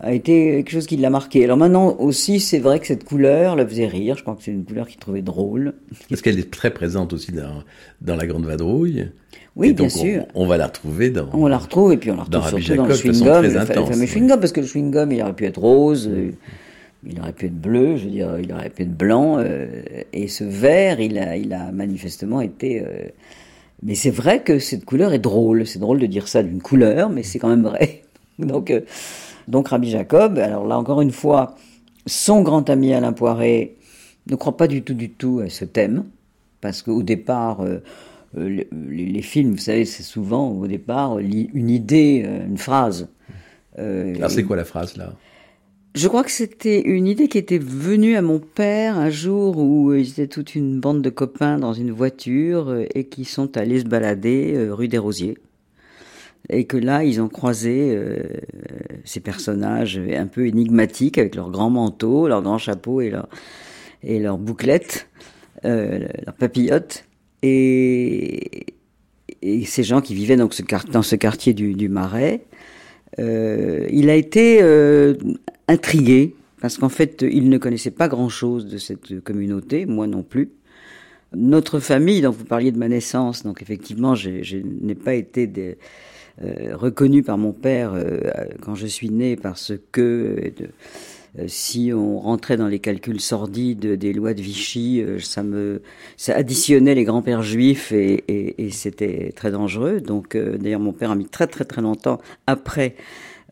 a 0.00 0.12
été 0.14 0.56
quelque 0.56 0.70
chose 0.70 0.86
qui 0.86 0.96
l'a 0.96 1.10
marqué. 1.10 1.44
Alors 1.44 1.56
maintenant 1.56 1.96
aussi, 1.98 2.40
c'est 2.40 2.58
vrai 2.58 2.80
que 2.80 2.86
cette 2.86 3.04
couleur 3.04 3.54
la 3.54 3.66
faisait 3.66 3.86
rire. 3.86 4.16
Je 4.16 4.22
crois 4.22 4.34
que 4.34 4.42
c'est 4.42 4.50
une 4.50 4.64
couleur 4.64 4.88
qu'il 4.88 4.98
trouvait 4.98 5.22
drôle. 5.22 5.74
Parce 6.08 6.22
qu'elle 6.22 6.38
est 6.38 6.50
très 6.50 6.70
présente 6.70 7.12
aussi 7.12 7.32
dans, 7.32 7.62
dans 8.00 8.16
La 8.16 8.26
Grande 8.26 8.46
Vadrouille. 8.46 9.10
Oui, 9.56 9.74
bien 9.74 9.88
sûr. 9.88 10.24
On, 10.34 10.44
on, 10.44 10.46
va 10.46 10.56
la 10.56 10.68
retrouver 10.68 11.10
dans. 11.10 11.28
On 11.32 11.46
la 11.46 11.58
retrouve 11.58 11.92
et 11.92 11.96
puis 11.98 12.10
on 12.10 12.16
la 12.16 12.22
retrouve 12.22 12.42
surtout 12.42 12.62
Jacob, 12.62 12.86
dans 12.86 12.88
le 12.88 12.94
chewing-gum, 12.94 13.42
le, 13.42 13.50
fameux 13.50 14.06
chewing-gum, 14.06 14.40
parce 14.40 14.52
que 14.52 14.60
le 14.60 14.66
chewing-gum, 14.66 15.12
il 15.12 15.22
aurait 15.22 15.34
pu 15.34 15.44
être 15.44 15.58
rose, 15.58 16.08
mmh. 16.08 17.10
il 17.10 17.20
aurait 17.20 17.32
pu 17.32 17.46
être 17.46 17.60
bleu, 17.60 17.96
je 17.96 18.04
veux 18.04 18.10
dire, 18.10 18.38
il 18.38 18.52
aurait 18.52 18.70
pu 18.70 18.82
être 18.82 18.96
blanc, 18.96 19.36
euh, 19.38 19.82
et 20.12 20.28
ce 20.28 20.44
vert, 20.44 21.00
il 21.00 21.18
a, 21.18 21.36
il 21.36 21.52
a 21.52 21.72
manifestement 21.72 22.40
été. 22.40 22.80
Euh, 22.80 23.08
mais 23.82 23.94
c'est 23.94 24.10
vrai 24.10 24.42
que 24.42 24.58
cette 24.58 24.84
couleur 24.84 25.12
est 25.12 25.18
drôle. 25.18 25.66
C'est 25.66 25.78
drôle 25.78 25.98
de 25.98 26.06
dire 26.06 26.28
ça 26.28 26.42
d'une 26.42 26.62
couleur, 26.62 27.10
mais 27.10 27.22
c'est 27.22 27.38
quand 27.38 27.48
même 27.48 27.64
vrai. 27.64 28.02
donc, 28.38 28.70
euh, 28.70 28.80
donc 29.50 29.68
Rabbi 29.68 29.90
Jacob, 29.90 30.38
alors 30.38 30.66
là 30.66 30.78
encore 30.78 31.00
une 31.00 31.12
fois, 31.12 31.56
son 32.06 32.42
grand 32.42 32.68
ami 32.70 32.94
Alain 32.94 33.12
Poiré 33.12 33.76
ne 34.26 34.36
croit 34.36 34.56
pas 34.56 34.68
du 34.68 34.82
tout, 34.82 34.94
du 34.94 35.10
tout 35.10 35.40
à 35.44 35.50
ce 35.50 35.64
thème, 35.64 36.04
parce 36.60 36.82
qu'au 36.82 37.02
départ. 37.02 37.60
Euh, 37.62 37.80
les, 38.36 38.68
les, 39.06 39.22
films, 39.22 39.52
vous 39.52 39.58
savez, 39.58 39.84
c'est 39.84 40.02
souvent 40.02 40.50
au 40.50 40.66
départ 40.66 41.18
une 41.18 41.70
idée, 41.70 42.22
euh, 42.24 42.46
une 42.46 42.58
phrase. 42.58 43.08
Euh, 43.78 44.14
Alors 44.16 44.30
c'est 44.30 44.44
quoi 44.44 44.56
la 44.56 44.64
phrase 44.64 44.96
là? 44.96 45.14
Je 45.96 46.06
crois 46.06 46.22
que 46.22 46.30
c'était 46.30 46.80
une 46.80 47.08
idée 47.08 47.26
qui 47.26 47.38
était 47.38 47.58
venue 47.58 48.14
à 48.14 48.22
mon 48.22 48.38
père 48.38 48.96
un 48.96 49.10
jour 49.10 49.58
où 49.58 49.92
ils 49.92 50.08
étaient 50.08 50.28
toute 50.28 50.54
une 50.54 50.78
bande 50.78 51.02
de 51.02 51.10
copains 51.10 51.58
dans 51.58 51.72
une 51.72 51.90
voiture 51.90 52.68
euh, 52.68 52.84
et 52.94 53.04
qui 53.04 53.24
sont 53.24 53.56
allés 53.56 53.80
se 53.80 53.86
balader 53.86 54.68
rue 54.70 54.86
des 54.86 54.98
Rosiers. 54.98 55.38
Et 56.52 56.64
que 56.64 56.76
là, 56.76 57.04
ils 57.04 57.20
ont 57.20 57.28
croisé 57.28 57.94
euh, 57.94 58.22
ces 59.04 59.20
personnages 59.20 59.98
un 59.98 60.26
peu 60.26 60.46
énigmatiques 60.46 61.16
avec 61.16 61.36
leurs 61.36 61.50
grands 61.50 61.70
manteaux, 61.70 62.26
leurs 62.26 62.42
grands 62.42 62.58
chapeaux 62.58 63.00
et 63.00 63.10
leurs 63.10 63.28
et 64.02 64.18
leurs 64.18 64.38
bouclettes, 64.38 65.08
euh, 65.64 66.08
leurs 66.26 66.34
papillotes. 66.34 67.04
Et, 67.42 68.66
ces 69.64 69.84
gens 69.84 70.02
qui 70.02 70.14
vivaient 70.14 70.36
donc 70.36 70.54
dans 70.92 71.02
ce 71.02 71.16
quartier 71.16 71.54
du, 71.54 71.88
Marais, 71.88 72.42
euh, 73.18 73.86
il 73.90 74.10
a 74.10 74.14
été 74.14 74.60
intrigué 75.66 76.34
parce 76.60 76.76
qu'en 76.76 76.90
fait, 76.90 77.24
il 77.26 77.48
ne 77.48 77.56
connaissait 77.56 77.90
pas 77.90 78.08
grand-chose 78.08 78.66
de 78.66 78.76
cette 78.76 79.20
communauté, 79.20 79.86
moi 79.86 80.06
non 80.06 80.22
plus. 80.22 80.50
Notre 81.34 81.80
famille, 81.80 82.20
donc 82.20 82.34
vous 82.34 82.44
parliez 82.44 82.70
de 82.70 82.76
ma 82.76 82.88
naissance, 82.88 83.44
donc 83.44 83.62
effectivement, 83.62 84.14
je, 84.14 84.42
je 84.42 84.58
n'ai 84.58 84.94
pas 84.94 85.14
été 85.14 85.46
des, 85.46 85.78
euh, 86.42 86.76
reconnu 86.76 87.22
par 87.22 87.38
mon 87.38 87.52
père 87.52 87.92
euh, 87.94 88.20
quand 88.60 88.74
je 88.74 88.86
suis 88.86 89.10
né 89.10 89.36
parce 89.36 89.72
que 89.92 90.52
de, 90.56 90.68
euh, 91.38 91.44
si 91.46 91.92
on 91.94 92.18
rentrait 92.18 92.56
dans 92.56 92.66
les 92.68 92.78
calculs 92.80 93.20
sordides 93.20 93.86
des 93.86 94.12
lois 94.12 94.34
de 94.34 94.40
Vichy, 94.42 95.02
euh, 95.02 95.18
ça 95.18 95.42
me 95.42 95.82
ça 96.16 96.34
additionnait 96.34 96.94
les 96.94 97.04
grands-pères 97.04 97.42
juifs 97.42 97.92
et, 97.92 98.24
et, 98.28 98.66
et 98.66 98.70
c'était 98.70 99.32
très 99.36 99.50
dangereux. 99.50 100.00
Donc 100.00 100.36
d'ailleurs 100.36 100.80
mon 100.80 100.92
père 100.92 101.10
a 101.10 101.14
mis 101.14 101.26
très 101.26 101.46
très 101.46 101.64
très 101.64 101.82
longtemps 101.82 102.20
après 102.46 102.96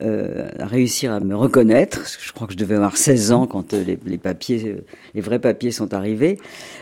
euh, 0.00 0.48
réussir 0.60 1.12
à 1.12 1.20
me 1.20 1.34
reconnaître. 1.34 2.04
Je 2.20 2.32
crois 2.32 2.46
que 2.46 2.52
je 2.52 2.58
devais 2.58 2.76
avoir 2.76 2.96
16 2.96 3.32
ans 3.32 3.46
quand 3.46 3.74
euh, 3.74 3.82
les, 3.82 3.98
les, 4.06 4.18
papiers, 4.18 4.62
euh, 4.66 4.84
les 5.14 5.20
vrais 5.20 5.38
papiers 5.40 5.72
sont 5.72 5.92
arrivés. 5.92 6.38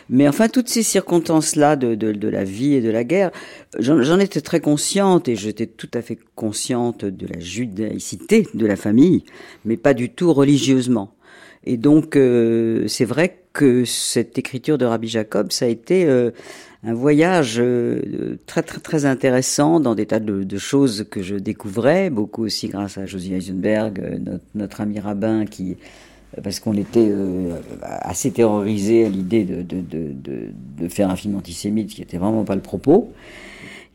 Mais 0.09 0.27
enfin, 0.27 0.49
toutes 0.49 0.69
ces 0.69 0.83
circonstances-là 0.83 1.75
de, 1.75 1.95
de, 1.95 2.11
de, 2.11 2.27
la 2.27 2.43
vie 2.43 2.75
et 2.75 2.81
de 2.81 2.89
la 2.89 3.03
guerre, 3.03 3.31
j'en 3.79 4.19
étais 4.19 4.41
très 4.41 4.59
consciente 4.59 5.27
et 5.27 5.35
j'étais 5.35 5.65
tout 5.65 5.89
à 5.93 6.01
fait 6.01 6.19
consciente 6.35 7.05
de 7.05 7.27
la 7.27 7.39
judaïcité 7.39 8.47
de 8.53 8.65
la 8.65 8.75
famille, 8.75 9.23
mais 9.65 9.77
pas 9.77 9.93
du 9.93 10.09
tout 10.09 10.33
religieusement. 10.33 11.13
Et 11.67 11.75
donc, 11.75 12.15
euh, 12.15 12.87
c'est 12.87 13.03
vrai 13.03 13.39
que 13.51 13.83
cette 13.83 14.37
écriture 14.37 14.77
de 14.77 14.85
Rabbi 14.85 15.09
Jacob, 15.09 15.51
ça 15.51 15.65
a 15.65 15.67
été 15.67 16.05
euh, 16.05 16.31
un 16.83 16.93
voyage 16.93 17.55
euh, 17.59 18.37
très 18.45 18.61
très 18.61 18.79
très 18.79 19.05
intéressant 19.05 19.79
dans 19.79 19.95
des 19.95 20.05
tas 20.05 20.19
de, 20.19 20.57
choses 20.57 21.05
que 21.09 21.21
je 21.21 21.35
découvrais, 21.35 22.09
beaucoup 22.09 22.43
aussi 22.43 22.67
grâce 22.67 22.97
à 22.97 23.05
Josie 23.05 23.33
Eisenberg, 23.33 24.19
notre, 24.23 24.43
notre, 24.55 24.81
ami 24.81 24.99
rabbin, 24.99 25.45
qui 25.45 25.77
parce 26.43 26.59
qu'on 26.59 26.73
était 26.73 27.11
assez 27.81 28.31
terrorisé 28.31 29.05
à 29.05 29.09
l'idée 29.09 29.43
de, 29.43 29.61
de, 29.61 29.81
de, 29.81 30.13
de, 30.77 30.87
faire 30.89 31.09
un 31.09 31.15
film 31.15 31.35
antisémite 31.35 31.89
qui 31.89 32.01
était 32.01 32.17
vraiment 32.17 32.43
pas 32.43 32.55
le 32.55 32.61
propos, 32.61 33.11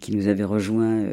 qui 0.03 0.15
nous 0.15 0.29
avait 0.29 0.45
rejoint 0.45 1.03
euh, 1.03 1.13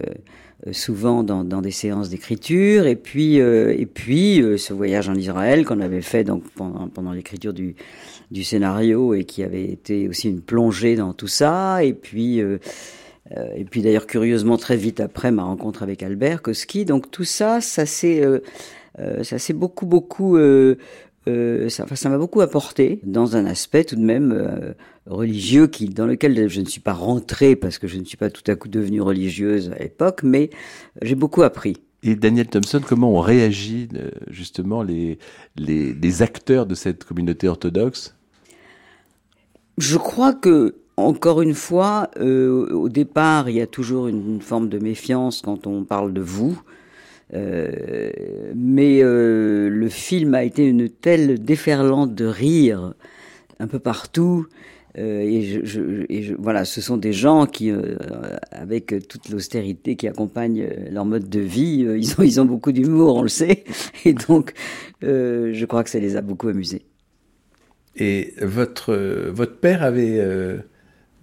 souvent 0.71 1.23
dans, 1.23 1.61
des 1.61 1.71
séances 1.71 2.09
d'écriture, 2.09 2.85
et 2.85 2.95
puis 2.95 3.39
euh, 3.39 3.75
euh, 4.09 4.57
ce 4.57 4.73
voyage 4.73 5.09
en 5.09 5.15
Israël 5.15 5.65
qu'on 5.65 5.79
avait 5.79 6.01
fait 6.01 6.23
donc 6.23 6.43
pendant, 6.55 7.11
l'écriture 7.11 7.53
du, 7.53 7.75
scénario 8.43 9.13
et 9.13 9.23
qui 9.23 9.43
avait 9.43 9.65
été 9.65 10.07
aussi 10.07 10.29
une 10.29 10.41
plongée 10.41 10.95
dans 10.95 11.13
tout 11.13 11.27
ça, 11.27 11.83
et 11.83 11.93
puis 11.93 12.41
d'ailleurs 13.75 14.07
curieusement 14.07 14.57
très 14.57 14.77
vite 14.77 14.99
après 14.99 15.31
ma 15.31 15.43
rencontre 15.43 15.83
avec 15.83 16.03
Albert 16.03 16.41
Koski, 16.41 16.85
donc 16.85 17.09
tout 17.09 17.23
ça, 17.23 17.61
ça 17.61 17.85
s'est 17.85 18.21
beaucoup 19.53 19.85
beaucoup 19.85 20.37
euh, 21.29 21.69
ça, 21.69 22.09
m'a 22.09 22.17
beaucoup 22.17 22.41
apporté 22.41 22.99
dans 23.03 23.35
un 23.35 23.45
aspect 23.45 23.83
tout 23.83 23.95
de 23.95 24.01
même 24.01 24.31
euh, 24.31 24.73
religieux 25.09 25.67
qui, 25.67 25.89
dans 25.89 26.05
lequel 26.05 26.47
je 26.49 26.61
ne 26.61 26.65
suis 26.65 26.81
pas 26.81 26.93
rentrée 26.93 27.55
parce 27.55 27.77
que 27.77 27.87
je 27.87 27.97
ne 27.97 28.05
suis 28.05 28.17
pas 28.17 28.29
tout 28.29 28.49
à 28.49 28.55
coup 28.55 28.69
devenue 28.69 29.01
religieuse 29.01 29.71
à 29.71 29.79
l'époque, 29.79 30.21
mais 30.23 30.49
j'ai 31.01 31.15
beaucoup 31.15 31.41
appris. 31.41 31.77
Et 32.01 32.15
Daniel 32.15 32.47
Thompson, 32.47 32.81
comment 32.85 33.11
ont 33.11 33.19
réagi 33.19 33.89
euh, 33.95 34.09
justement 34.29 34.83
les, 34.83 35.19
les, 35.57 35.93
les 35.93 36.21
acteurs 36.21 36.65
de 36.65 36.75
cette 36.75 37.03
communauté 37.03 37.47
orthodoxe? 37.47 38.15
Je 39.77 39.97
crois 39.97 40.33
que 40.33 40.75
encore 40.99 41.41
une 41.41 41.53
fois, 41.53 42.09
euh, 42.17 42.69
au 42.71 42.89
départ, 42.89 43.49
il 43.49 43.55
y 43.55 43.61
a 43.61 43.67
toujours 43.67 44.07
une 44.07 44.41
forme 44.41 44.69
de 44.69 44.79
méfiance 44.79 45.41
quand 45.41 45.65
on 45.65 45.83
parle 45.83 46.13
de 46.13 46.21
vous. 46.21 46.61
Euh, 47.33 48.11
mais 48.55 49.01
euh, 49.01 49.69
le 49.69 49.89
film 49.89 50.33
a 50.33 50.43
été 50.43 50.65
une 50.65 50.89
telle 50.89 51.43
déferlante 51.43 52.15
de 52.15 52.25
rire 52.25 52.93
un 53.59 53.67
peu 53.67 53.79
partout. 53.79 54.47
Euh, 54.97 55.21
et, 55.21 55.41
je, 55.43 55.65
je, 55.65 56.05
et 56.09 56.23
je, 56.23 56.33
voilà, 56.37 56.65
ce 56.65 56.81
sont 56.81 56.97
des 56.97 57.13
gens 57.13 57.45
qui, 57.45 57.69
euh, 57.69 57.95
avec 58.51 59.07
toute 59.07 59.29
l'austérité 59.29 59.95
qui 59.95 60.07
accompagne 60.07 60.67
leur 60.91 61.05
mode 61.05 61.29
de 61.29 61.39
vie, 61.39 61.85
euh, 61.85 61.97
ils, 61.97 62.13
ont, 62.19 62.23
ils 62.23 62.41
ont 62.41 62.45
beaucoup 62.45 62.71
d'humour, 62.71 63.17
on 63.17 63.21
le 63.21 63.29
sait. 63.29 63.63
Et 64.05 64.13
donc, 64.13 64.53
je 65.01 65.65
crois 65.65 65.83
que 65.83 65.89
ça 65.89 65.99
les 65.99 66.15
a 66.15 66.21
beaucoup 66.21 66.47
amusés. 66.47 66.83
Et 67.95 68.33
votre, 68.41 68.95
votre 69.29 69.57
père 69.57 69.83
avait 69.83 70.23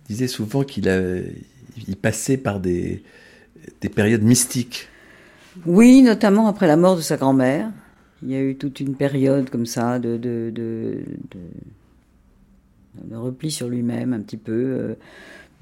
disait 0.08 0.28
souvent 0.28 0.62
qu'il 0.62 0.88
il 1.88 1.96
passait 1.96 2.36
par 2.36 2.60
des, 2.60 3.02
des 3.80 3.88
périodes 3.88 4.22
mystiques. 4.22 4.88
Oui, 5.64 6.02
notamment 6.02 6.48
après 6.48 6.66
la 6.66 6.76
mort 6.76 6.96
de 6.96 7.00
sa 7.00 7.16
grand-mère. 7.16 7.70
Il 8.22 8.30
y 8.30 8.34
a 8.34 8.40
eu 8.42 8.56
toute 8.56 8.80
une 8.80 8.94
période 8.94 9.50
comme 9.50 9.66
ça 9.66 9.98
de, 9.98 10.16
de, 10.16 10.50
de, 10.54 10.98
de, 11.30 11.38
repli 13.14 13.50
sur 13.50 13.68
lui-même 13.68 14.12
un 14.12 14.20
petit 14.20 14.36
peu. 14.36 14.52
Euh. 14.52 14.94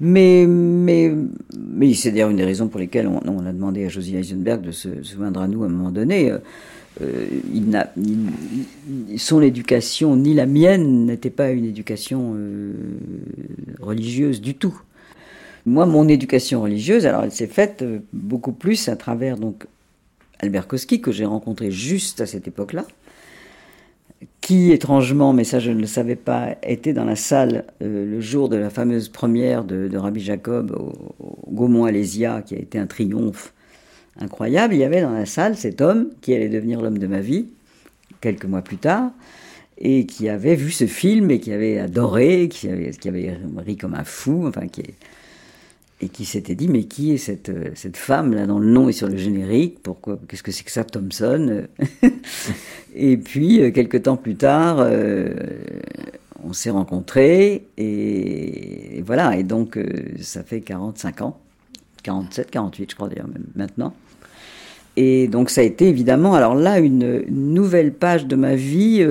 Mais, 0.01 0.45
mais, 0.45 1.13
mais 1.57 1.93
c'est 1.93 2.11
d'ailleurs 2.11 2.29
une 2.29 2.37
des 2.37 2.43
raisons 2.43 2.67
pour 2.67 2.81
lesquelles 2.81 3.07
on, 3.07 3.21
on 3.25 3.45
a 3.45 3.53
demandé 3.53 3.85
à 3.85 3.89
Josie 3.89 4.17
Eisenberg 4.17 4.61
de 4.61 4.71
se, 4.71 4.89
joindre 5.03 5.39
à 5.39 5.47
nous 5.47 5.63
à 5.63 5.67
un 5.67 5.69
moment 5.69 5.91
donné. 5.91 6.31
Euh, 6.31 6.39
euh 7.01 7.25
il 7.53 9.17
son 9.17 9.41
éducation, 9.41 10.17
ni 10.17 10.33
la 10.33 10.45
mienne, 10.45 11.05
n'était 11.05 11.29
pas 11.29 11.51
une 11.51 11.65
éducation 11.65 12.35
religieuse 13.79 14.41
du 14.41 14.55
tout. 14.55 14.81
Moi, 15.65 15.85
mon 15.85 16.07
éducation 16.07 16.61
religieuse, 16.61 17.05
alors 17.05 17.23
elle 17.23 17.31
s'est 17.31 17.47
faite 17.47 17.83
beaucoup 18.13 18.51
plus 18.51 18.87
à 18.89 18.95
travers 18.95 19.37
donc 19.37 19.65
Albert 20.39 20.67
Koski, 20.67 21.01
que 21.01 21.11
j'ai 21.11 21.25
rencontré 21.25 21.71
juste 21.71 22.21
à 22.21 22.25
cette 22.25 22.47
époque-là, 22.47 22.85
qui, 24.45 24.71
étrangement, 24.71 25.33
mais 25.33 25.43
ça 25.43 25.57
je 25.57 25.71
ne 25.71 25.81
le 25.81 25.87
savais 25.87 26.15
pas, 26.15 26.55
était 26.61 26.93
dans 26.93 27.03
la 27.03 27.15
salle 27.15 27.65
euh, 27.81 28.05
le 28.05 28.21
jour 28.21 28.47
de 28.47 28.55
la 28.55 28.69
fameuse 28.69 29.09
première 29.09 29.63
de, 29.63 29.97
Rabbi 29.97 30.21
Jacob 30.21 30.69
au, 30.69 31.51
Gaumont-Alésia, 31.51 32.43
qui 32.43 32.53
a 32.53 32.59
été 32.59 32.77
un 32.77 32.85
triomphe 32.85 33.55
incroyable. 34.19 34.75
Il 34.75 34.81
y 34.81 34.83
avait 34.83 35.01
dans 35.01 35.13
la 35.13 35.25
salle 35.25 35.57
cet 35.57 35.81
homme 35.81 36.11
qui 36.21 36.31
allait 36.35 36.47
devenir 36.47 36.79
l'homme 36.79 36.99
de 36.99 37.07
ma 37.07 37.21
vie, 37.21 37.47
quelques 38.21 38.45
mois 38.45 38.61
plus 38.61 38.77
tard, 38.77 39.09
et 39.79 40.05
qui 40.05 40.29
avait 40.29 40.53
vu 40.53 40.69
ce 40.69 40.85
film 40.85 41.31
et 41.31 41.39
qui 41.39 41.51
avait 41.51 41.79
adoré, 41.79 42.47
qui 42.47 42.69
avait, 42.69 42.91
qui 42.91 43.09
avait 43.09 43.35
ri 43.65 43.77
comme 43.77 43.95
un 43.95 44.03
fou, 44.03 44.45
enfin 44.47 44.67
qui 44.67 44.81
est 44.81 44.93
et 46.01 46.09
qui 46.09 46.25
s'était 46.25 46.55
dit 46.55 46.67
mais 46.67 46.83
qui 46.83 47.13
est 47.13 47.17
cette, 47.17 47.49
euh, 47.49 47.69
cette 47.73 47.97
femme 47.97 48.33
là 48.33 48.45
dont 48.45 48.59
le 48.59 48.67
nom 48.67 48.89
est 48.89 48.93
sur 48.93 49.07
le 49.07 49.17
générique? 49.17 49.79
Pourquoi 49.81 50.19
Qu'est-ce 50.27 50.43
que 50.43 50.51
c'est 50.51 50.63
que 50.63 50.71
ça, 50.71 50.83
Thompson? 50.83 51.63
Et 52.95 53.17
puis 53.17 53.61
euh, 53.61 53.71
quelques 53.71 54.03
temps 54.03 54.17
plus 54.17 54.35
tard, 54.35 54.77
euh, 54.79 55.33
on 56.43 56.53
s'est 56.53 56.69
rencontrés 56.69 57.65
et, 57.77 59.01
voilà. 59.05 59.37
Et 59.37 59.43
donc 59.43 59.79
ça 60.21 60.43
fait 60.43 60.61
45 60.61 61.21
ans, 61.21 61.39
47, 62.03 62.51
48 62.51 62.91
je 62.91 62.95
crois 62.95 63.09
d'ailleurs 63.09 63.29
maintenant. 63.55 63.93
Et 64.97 65.27
donc 65.27 65.49
ça 65.49 65.61
a 65.61 65.63
été 65.63 65.87
évidemment 65.87 66.35
alors 66.35 66.55
là 66.55 66.79
une, 66.79 67.23
nouvelle 67.29 67.93
page 67.93 68.27
de 68.27 68.35
ma 68.35 68.55
vie. 68.55 69.05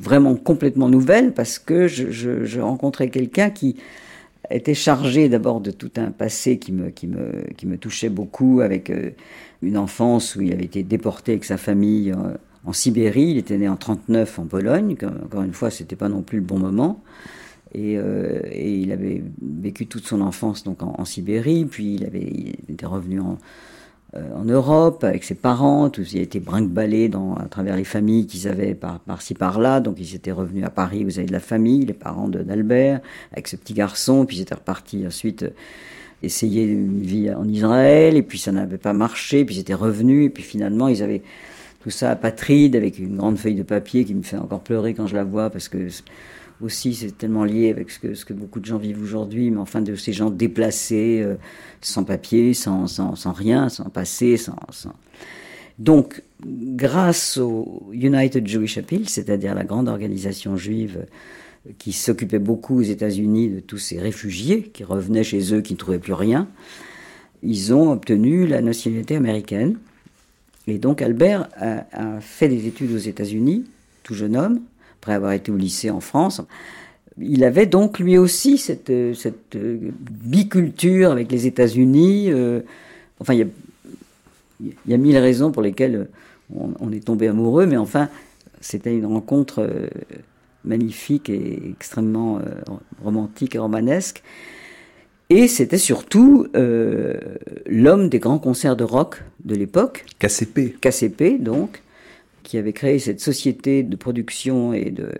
Vraiment 0.00 0.34
complètement 0.34 0.88
nouvelle 0.88 1.32
parce 1.32 1.58
que 1.58 1.86
je, 1.86 2.10
je 2.10 2.60
rencontrais 2.60 3.10
quelqu'un 3.10 3.50
qui 3.50 3.76
était 4.50 4.74
chargé 4.74 5.28
d'abord 5.28 5.60
de 5.60 5.70
tout 5.70 5.90
un 5.96 6.10
passé 6.10 6.58
qui 6.58 6.72
me, 6.72 6.90
qui 6.90 7.06
me, 7.06 7.44
qui 7.56 7.66
me 7.66 7.78
touchait 7.78 8.08
beaucoup, 8.08 8.60
avec 8.60 8.90
euh, 8.90 9.10
une 9.62 9.76
enfance 9.76 10.36
où 10.36 10.42
il 10.42 10.52
avait 10.52 10.64
été 10.64 10.82
déporté 10.82 11.32
avec 11.32 11.44
sa 11.44 11.56
famille 11.56 12.12
euh, 12.12 12.36
en 12.64 12.72
Sibérie. 12.72 13.30
Il 13.30 13.38
était 13.38 13.58
né 13.58 13.68
en 13.68 13.76
39 13.76 14.38
en 14.38 14.44
Pologne. 14.46 14.96
Encore 15.24 15.42
une 15.42 15.52
fois, 15.52 15.70
c'était 15.70 15.96
pas 15.96 16.08
non 16.08 16.22
plus 16.22 16.38
le 16.38 16.44
bon 16.44 16.58
moment. 16.58 17.02
Et, 17.74 17.98
euh, 17.98 18.40
il 18.54 18.92
avait 18.92 19.22
vécu 19.42 19.86
toute 19.86 20.06
son 20.06 20.20
enfance 20.20 20.64
donc 20.64 20.82
en, 20.82 21.04
Sibérie. 21.04 21.64
Puis 21.64 21.94
il 21.94 22.04
avait 22.04 22.54
il 22.68 22.72
était 22.72 22.86
revenu 22.86 23.20
en, 23.20 23.38
en 24.34 24.44
Europe 24.44 25.04
avec 25.04 25.24
ses 25.24 25.34
parents, 25.34 25.90
tout, 25.90 26.02
il 26.12 26.18
a 26.18 26.22
été 26.22 26.40
brinque 26.40 26.72
dans, 27.08 27.34
à 27.34 27.44
travers 27.46 27.76
les 27.76 27.84
familles 27.84 28.26
qu'ils 28.26 28.48
avaient 28.48 28.74
par, 28.74 29.00
par-ci 29.00 29.34
par-là, 29.34 29.80
donc 29.80 29.96
ils 29.98 30.14
étaient 30.14 30.32
revenus 30.32 30.64
à 30.64 30.70
Paris, 30.70 31.04
vous 31.04 31.18
avez 31.18 31.26
de 31.26 31.32
la 31.32 31.40
famille, 31.40 31.84
les 31.84 31.92
parents 31.92 32.28
d'Albert, 32.28 33.00
avec 33.32 33.48
ce 33.48 33.56
petit 33.56 33.74
garçon, 33.74 34.26
puis 34.26 34.38
ils 34.38 34.42
étaient 34.42 34.54
repartis 34.54 35.06
ensuite 35.06 35.42
euh, 35.42 35.50
essayer 36.22 36.64
une 36.64 37.02
vie 37.02 37.30
en 37.30 37.48
Israël, 37.48 38.16
et 38.16 38.22
puis 38.22 38.38
ça 38.38 38.52
n'avait 38.52 38.78
pas 38.78 38.92
marché, 38.92 39.44
puis 39.44 39.56
ils 39.56 39.60
étaient 39.60 39.74
revenus, 39.74 40.26
et 40.26 40.30
puis 40.30 40.42
finalement 40.42 40.88
ils 40.88 41.02
avaient 41.02 41.22
tout 41.80 41.90
ça 41.90 42.10
apatride 42.10 42.74
avec 42.74 42.98
une 42.98 43.16
grande 43.16 43.38
feuille 43.38 43.54
de 43.54 43.62
papier 43.62 44.04
qui 44.04 44.14
me 44.14 44.22
fait 44.22 44.36
encore 44.36 44.60
pleurer 44.60 44.94
quand 44.94 45.06
je 45.06 45.14
la 45.14 45.24
vois, 45.24 45.50
parce 45.50 45.68
que 45.68 45.88
aussi, 46.60 46.94
c'est 46.94 47.16
tellement 47.16 47.44
lié 47.44 47.70
avec 47.70 47.90
ce 47.90 47.98
que, 47.98 48.14
ce 48.14 48.24
que 48.24 48.32
beaucoup 48.32 48.60
de 48.60 48.64
gens 48.64 48.78
vivent 48.78 49.02
aujourd'hui, 49.02 49.50
mais 49.50 49.58
enfin 49.58 49.82
de 49.82 49.94
ces 49.94 50.12
gens 50.12 50.30
déplacés, 50.30 51.20
euh, 51.22 51.36
sans 51.80 52.04
papier, 52.04 52.54
sans, 52.54 52.86
sans, 52.86 53.14
sans, 53.14 53.32
rien, 53.32 53.68
sans 53.68 53.90
passé, 53.90 54.36
sans. 54.36 54.56
Donc, 55.78 56.22
grâce 56.42 57.36
au 57.36 57.90
United 57.92 58.46
Jewish 58.46 58.78
Appeal, 58.78 59.08
c'est-à-dire 59.08 59.54
la 59.54 59.64
grande 59.64 59.88
organisation 59.88 60.56
juive 60.56 61.04
euh, 61.66 61.72
qui 61.78 61.92
s'occupait 61.92 62.38
beaucoup 62.38 62.78
aux 62.78 62.82
États-Unis 62.82 63.48
de 63.48 63.60
tous 63.60 63.78
ces 63.78 63.98
réfugiés 63.98 64.62
qui 64.62 64.84
revenaient 64.84 65.24
chez 65.24 65.52
eux, 65.54 65.60
qui 65.60 65.74
ne 65.74 65.78
trouvaient 65.78 65.98
plus 65.98 66.14
rien, 66.14 66.48
ils 67.42 67.74
ont 67.74 67.92
obtenu 67.92 68.46
la 68.46 68.62
nationalité 68.62 69.14
américaine. 69.16 69.76
Et 70.66 70.78
donc 70.78 71.02
Albert 71.02 71.48
a 71.56 72.20
fait 72.20 72.48
des 72.48 72.66
études 72.66 72.92
aux 72.92 72.98
États-Unis, 72.98 73.66
tout 74.02 74.14
jeune 74.14 74.36
homme, 74.36 74.60
après 75.00 75.14
avoir 75.14 75.32
été 75.32 75.50
au 75.52 75.56
lycée 75.56 75.90
en 75.90 76.00
France. 76.00 76.42
Il 77.18 77.44
avait 77.44 77.66
donc 77.66 77.98
lui 77.98 78.18
aussi 78.18 78.58
cette, 78.58 78.92
cette 79.14 79.56
biculture 79.56 81.10
avec 81.12 81.30
les 81.30 81.46
États-Unis. 81.46 82.30
Euh, 82.30 82.60
enfin, 83.20 83.34
il 83.34 83.38
y, 83.38 83.42
a, 83.42 83.46
il 84.60 84.90
y, 84.90 84.94
a, 84.94 84.98
mille 84.98 85.16
raisons 85.16 85.50
pour 85.50 85.62
lesquelles 85.62 86.08
on, 86.54 86.92
est 86.92 87.04
tombé 87.04 87.28
amoureux, 87.28 87.66
mais 87.66 87.76
enfin, 87.76 88.08
c'était 88.60 88.94
une 88.94 89.06
rencontre 89.06 89.60
euh, 89.60 89.88
magnifique 90.64 91.28
et 91.30 91.70
extrêmement 91.70 92.38
euh, 92.38 92.42
romantique 93.02 93.54
et 93.54 93.58
romanesque. 93.58 94.22
Et 95.28 95.48
c'était 95.48 95.78
surtout 95.78 96.46
euh, 96.54 97.14
l'homme 97.66 98.08
des 98.08 98.20
grands 98.20 98.38
concerts 98.38 98.76
de 98.76 98.84
rock 98.84 99.24
de 99.44 99.56
l'époque. 99.56 100.04
KCP. 100.20 100.76
KCP, 100.80 101.38
donc, 101.40 101.82
qui 102.46 102.58
avait 102.58 102.72
créé 102.72 103.00
cette 103.00 103.20
société 103.20 103.82
de 103.82 103.96
production 103.96 104.72
et 104.72 104.90
de, 104.90 105.10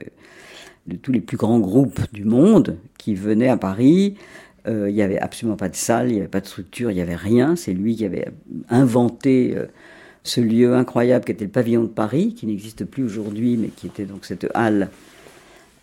de 0.87 0.97
tous 0.97 1.11
les 1.11 1.21
plus 1.21 1.37
grands 1.37 1.59
groupes 1.59 2.01
du 2.13 2.25
monde 2.25 2.79
qui 2.99 3.17
venaient 3.17 3.49
à 3.49 3.57
Paris. 3.57 4.15
Euh, 4.69 4.89
il 4.89 4.95
n'y 4.95 5.03
avait 5.03 5.19
absolument 5.19 5.57
pas 5.57 5.69
de 5.69 5.75
salle, 5.75 6.09
il 6.09 6.15
n'y 6.15 6.21
avait 6.21 6.29
pas 6.29 6.41
de 6.41 6.47
structure, 6.47 6.93
il 6.93 6.95
n'y 6.95 7.01
avait 7.01 7.17
rien. 7.17 7.57
C'est 7.57 7.73
lui 7.73 7.97
qui 7.97 8.05
avait 8.05 8.29
inventé 8.71 9.55
euh, 9.57 9.67
ce 10.23 10.41
lieu 10.41 10.77
incroyable 10.77 11.25
qui 11.25 11.33
était 11.33 11.45
le 11.45 11.51
pavillon 11.51 11.83
de 11.83 11.89
Paris, 11.89 12.33
qui 12.33 12.47
n'existe 12.47 12.85
plus 12.85 13.03
aujourd'hui, 13.03 13.57
mais 13.57 13.69
qui 13.69 13.89
était 13.89 14.05
donc 14.05 14.25
cette 14.25 14.47
halle 14.55 14.89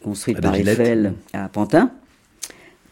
construite 0.01 0.39
par 0.39 0.56
Eiffel 0.56 1.13
à 1.34 1.49
Pantin, 1.49 1.91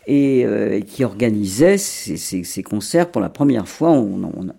et 0.07 0.43
euh, 0.45 0.81
qui 0.81 1.05
organisait 1.05 1.77
ces, 1.77 2.63
concerts 2.63 3.09
pour 3.11 3.21
la 3.21 3.29
première 3.29 3.67
fois. 3.67 3.91
On, 3.91 4.51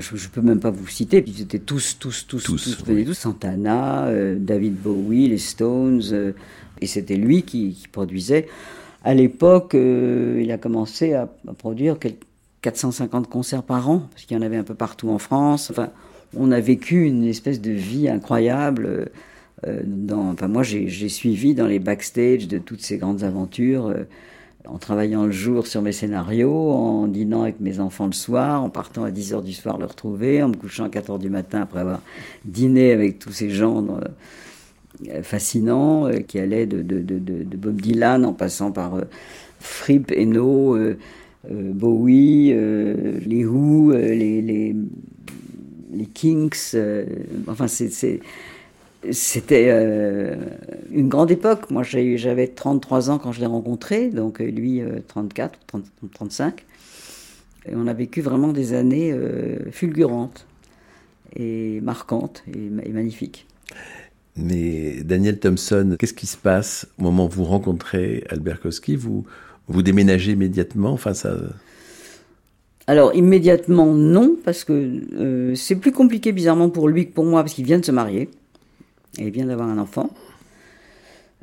je 0.00 0.14
ne 0.14 0.30
peux 0.32 0.40
même 0.40 0.60
pas 0.60 0.70
vous 0.70 0.86
citer, 0.86 1.22
ils 1.26 1.42
étaient 1.42 1.58
tous, 1.58 1.96
tous, 1.98 2.26
tous, 2.26 2.44
tous, 2.44 2.84
tous, 2.84 3.14
Santana, 3.14 4.08
David 4.36 4.74
Bowie, 4.74 5.28
les 5.28 5.38
Stones, 5.38 6.34
et 6.80 6.86
c'était 6.86 7.16
lui 7.16 7.42
qui, 7.42 7.72
qui 7.72 7.88
produisait 7.88 8.46
à 9.06 9.14
l'époque, 9.14 9.76
euh, 9.76 10.40
il 10.42 10.50
a 10.50 10.58
commencé 10.58 11.12
à, 11.12 11.28
produire 11.58 11.96
450 12.60 13.28
concerts 13.28 13.62
par 13.62 13.88
an, 13.88 14.08
parce 14.10 14.24
qu'il 14.24 14.36
y 14.36 14.40
en 14.40 14.42
avait 14.42 14.56
un 14.56 14.64
peu 14.64 14.74
partout 14.74 15.10
en 15.10 15.18
France. 15.18 15.70
Enfin, 15.70 15.90
on 16.36 16.50
a 16.50 16.58
vécu 16.58 17.04
une 17.04 17.22
espèce 17.22 17.60
de 17.60 17.70
vie 17.70 18.08
incroyable. 18.08 19.08
Euh, 19.64 19.80
dans, 19.84 20.30
enfin, 20.30 20.48
moi, 20.48 20.64
j'ai 20.64 21.08
suivi 21.08 21.54
dans 21.54 21.68
les 21.68 21.78
backstage 21.78 22.48
de 22.48 22.58
toutes 22.58 22.82
ces 22.82 22.98
grandes 22.98 23.22
aventures, 23.22 23.86
euh, 23.86 24.08
en 24.68 24.78
travaillant 24.78 25.26
le 25.26 25.32
jour 25.32 25.66
sur 25.66 25.82
mes 25.82 25.92
scénarios, 25.92 26.70
en 26.70 27.06
dînant 27.06 27.42
avec 27.42 27.60
mes 27.60 27.80
enfants 27.80 28.06
le 28.06 28.12
soir, 28.12 28.62
en 28.62 28.70
partant 28.70 29.04
à 29.04 29.10
10h 29.10 29.42
du 29.42 29.52
soir 29.52 29.78
le 29.78 29.86
retrouver, 29.86 30.42
en 30.42 30.48
me 30.48 30.54
couchant 30.54 30.84
à 30.84 30.88
4h 30.88 31.18
du 31.18 31.30
matin 31.30 31.62
après 31.62 31.80
avoir 31.80 32.00
dîné 32.44 32.92
avec 32.92 33.18
tous 33.18 33.32
ces 33.32 33.50
gens. 33.50 33.86
Euh, 35.10 35.22
fascinant 35.22 36.06
euh, 36.06 36.20
qui 36.20 36.38
allait 36.38 36.64
de, 36.64 36.80
de, 36.80 37.00
de, 37.02 37.56
Bob 37.56 37.80
Dylan 37.80 38.24
en 38.24 38.32
passant 38.32 38.72
par 38.72 38.94
euh, 38.94 39.02
Fripp, 39.60 40.10
Eno, 40.16 40.78
Bowie, 41.50 42.54
les 43.26 43.44
Who, 43.44 43.92
les, 43.92 44.40
les, 44.40 44.74
les, 45.92 46.06
Kinks. 46.06 46.76
enfin, 47.46 47.68
c'est 47.68 48.20
c'était 49.10 49.70
une 50.90 51.08
grande 51.08 51.30
époque. 51.30 51.70
Moi, 51.70 51.82
j'avais 51.82 52.48
33 52.48 53.10
ans 53.10 53.18
quand 53.18 53.32
je 53.32 53.40
l'ai 53.40 53.46
rencontré, 53.46 54.08
donc 54.08 54.38
lui 54.40 54.82
34 55.08 55.58
ou 56.02 56.08
35. 56.08 56.64
Et 57.68 57.72
on 57.74 57.86
a 57.86 57.92
vécu 57.92 58.20
vraiment 58.20 58.52
des 58.52 58.72
années 58.72 59.14
fulgurantes 59.70 60.46
et 61.34 61.80
marquantes 61.82 62.42
et, 62.52 62.66
et 62.88 62.92
magnifiques. 62.92 63.46
Mais 64.36 65.02
Daniel 65.02 65.38
Thompson, 65.38 65.96
qu'est-ce 65.98 66.12
qui 66.12 66.26
se 66.26 66.36
passe 66.36 66.86
au 66.98 67.04
moment 67.04 67.26
où 67.26 67.30
vous 67.30 67.44
rencontrez 67.44 68.24
Albert 68.28 68.60
Koski? 68.60 68.96
Vous 68.96 69.24
vous 69.68 69.82
déménagez 69.82 70.32
immédiatement? 70.32 70.90
Enfin, 70.90 71.14
ça. 71.14 71.36
Alors 72.86 73.14
immédiatement 73.14 73.94
non, 73.94 74.36
parce 74.44 74.62
que 74.64 75.00
euh, 75.14 75.54
c'est 75.54 75.76
plus 75.76 75.90
compliqué 75.90 76.32
bizarrement 76.32 76.70
pour 76.70 76.88
lui 76.88 77.08
que 77.08 77.12
pour 77.12 77.24
moi, 77.24 77.42
parce 77.42 77.54
qu'il 77.54 77.64
vient 77.64 77.78
de 77.78 77.84
se 77.84 77.90
marier 77.90 78.28
il 79.18 79.30
vient 79.30 79.46
d'avoir 79.46 79.68
un 79.68 79.78
enfant. 79.78 80.10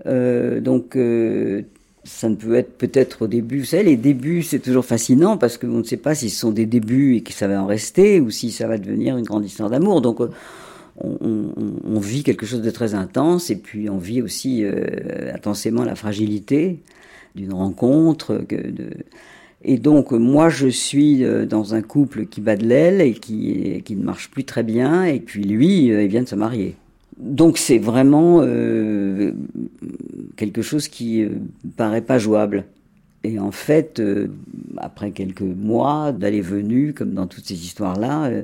Euh, 0.05 0.59
donc 0.59 0.95
euh, 0.95 1.61
ça 2.03 2.29
ne 2.29 2.35
peut 2.35 2.55
être 2.55 2.77
peut-être 2.77 3.23
au 3.23 3.27
début. 3.27 3.59
Vous 3.59 3.65
savez, 3.65 3.83
les 3.83 3.97
débuts 3.97 4.43
c'est 4.43 4.59
toujours 4.59 4.85
fascinant 4.85 5.37
parce 5.37 5.57
qu'on 5.57 5.67
ne 5.67 5.83
sait 5.83 5.97
pas 5.97 6.15
si 6.15 6.29
ce 6.29 6.39
sont 6.39 6.51
des 6.51 6.65
débuts 6.65 7.15
et 7.15 7.21
que 7.21 7.33
ça 7.33 7.47
va 7.47 7.61
en 7.61 7.65
rester 7.65 8.19
ou 8.19 8.29
si 8.29 8.51
ça 8.51 8.67
va 8.67 8.77
devenir 8.77 9.17
une 9.17 9.25
grande 9.25 9.45
histoire 9.45 9.69
d'amour. 9.69 10.01
Donc 10.01 10.19
on, 10.99 11.99
vit 11.99 12.23
quelque 12.23 12.45
chose 12.45 12.61
de 12.61 12.69
très 12.69 12.93
intense 12.93 13.49
et 13.49 13.55
puis 13.55 13.89
on 13.89 13.97
vit 13.97 14.21
aussi 14.21 14.63
euh, 14.63 15.33
intensément 15.33 15.83
la 15.83 15.95
fragilité 15.95 16.79
d'une 17.35 17.53
rencontre. 17.53 18.45
Et 19.63 19.77
donc 19.77 20.11
moi 20.11 20.49
je 20.49 20.67
suis 20.67 21.23
euh, 21.23 21.45
dans 21.45 21.73
un 21.73 21.81
couple 21.81 22.25
qui 22.25 22.41
bat 22.41 22.55
de 22.55 22.65
l'aile 22.65 23.01
et 23.01 23.13
qui, 23.13 23.81
qui 23.83 23.95
ne 23.95 24.03
marche 24.03 24.29
plus 24.29 24.43
très 24.43 24.63
bien 24.63 25.03
et 25.05 25.19
puis 25.19 25.43
lui 25.43 25.91
euh, 25.91 26.03
il 26.03 26.09
vient 26.09 26.23
de 26.23 26.27
se 26.27 26.35
marier. 26.35 26.75
Donc 27.17 27.57
c'est 27.57 27.77
vraiment 27.77 28.41
quelque 30.35 30.61
chose 30.61 30.87
qui 30.87 31.25
paraît 31.77 32.01
pas 32.01 32.19
jouable. 32.19 32.65
Et 33.23 33.39
en 33.39 33.51
fait, 33.51 34.01
après 34.77 35.11
quelques 35.11 35.41
mois 35.41 36.11
d'aller-venue, 36.11 36.93
comme 36.93 37.13
dans 37.13 37.27
toutes 37.27 37.45
ces 37.45 37.65
histoires-là, 37.65 38.43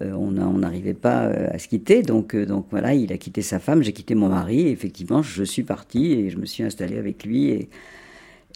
euh, 0.00 0.12
on 0.12 0.30
n'arrivait 0.30 0.94
pas 0.94 1.26
euh, 1.26 1.48
à 1.52 1.58
se 1.58 1.68
quitter. 1.68 2.02
Donc, 2.02 2.34
euh, 2.34 2.46
donc 2.46 2.66
voilà, 2.70 2.94
il 2.94 3.12
a 3.12 3.18
quitté 3.18 3.42
sa 3.42 3.58
femme, 3.58 3.82
j'ai 3.82 3.92
quitté 3.92 4.14
mon 4.14 4.28
mari. 4.28 4.68
Effectivement, 4.68 5.22
je 5.22 5.44
suis 5.44 5.64
partie 5.64 6.12
et 6.12 6.30
je 6.30 6.38
me 6.38 6.46
suis 6.46 6.62
installée 6.62 6.96
avec 6.96 7.24
lui 7.24 7.50
et, 7.50 7.68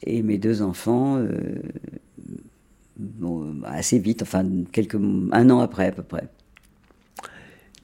et 0.04 0.22
mes 0.22 0.38
deux 0.38 0.62
enfants 0.62 1.22
assez 3.64 3.98
vite, 3.98 4.22
enfin 4.22 4.46
quelques, 4.72 4.94
un 4.94 5.50
an 5.50 5.60
après 5.60 5.86
à 5.88 5.92
peu 5.92 6.02
près. 6.02 6.28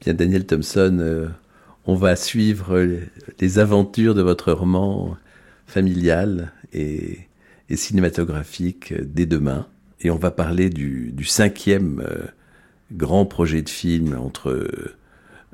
Bien, 0.01 0.15
Daniel 0.15 0.45
Thompson, 0.45 1.29
on 1.85 1.95
va 1.95 2.15
suivre 2.15 2.87
les 3.39 3.59
aventures 3.59 4.15
de 4.15 4.21
votre 4.21 4.51
roman 4.51 5.17
familial 5.65 6.51
et, 6.73 7.19
cinématographique 7.69 8.93
dès 8.93 9.25
demain. 9.25 9.67
Et 10.01 10.11
on 10.11 10.15
va 10.15 10.29
parler 10.29 10.69
du, 10.69 11.11
cinquième 11.25 12.05
grand 12.91 13.25
projet 13.25 13.63
de 13.63 13.69
film 13.69 14.15
entre 14.15 14.69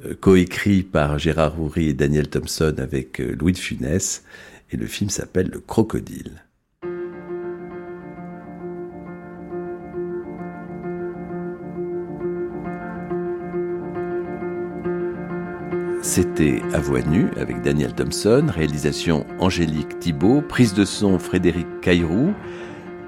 euh, 0.05 0.15
coécrit 0.19 0.83
par 0.83 1.19
Gérard 1.19 1.59
Houry 1.59 1.89
et 1.89 1.93
Daniel 1.93 2.29
Thompson 2.29 2.75
avec 2.77 3.19
euh, 3.19 3.35
Louis 3.39 3.53
de 3.53 3.57
Funès, 3.57 4.23
et 4.71 4.77
le 4.77 4.85
film 4.85 5.09
s'appelle 5.09 5.49
Le 5.49 5.59
Crocodile. 5.59 6.43
C'était 16.11 16.63
À 16.73 16.79
voix 16.79 17.03
nue 17.03 17.27
avec 17.39 17.61
Daniel 17.61 17.93
Thompson, 17.93 18.47
réalisation 18.49 19.27
Angélique 19.37 19.99
Thibault, 19.99 20.41
prise 20.41 20.73
de 20.73 20.83
son 20.83 21.19
Frédéric 21.19 21.67
Cairou, 21.81 22.33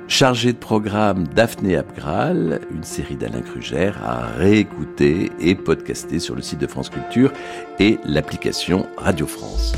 Chargé 0.08 0.54
de 0.54 0.60
programme 0.60 1.26
Daphné 1.28 1.78
Abgral, 1.78 2.60
une 2.70 2.84
série 2.84 3.16
d'Alain 3.16 3.42
Kruger 3.42 3.94
à 4.04 4.28
réécouter 4.28 5.32
et 5.40 5.56
podcaster 5.56 6.20
sur 6.20 6.36
le 6.36 6.44
site 6.44 6.60
de 6.60 6.68
France 6.68 6.92
Culture 6.92 7.34
et 7.80 7.98
l'application 8.06 8.86
Radio 8.98 9.26
France. 9.26 9.74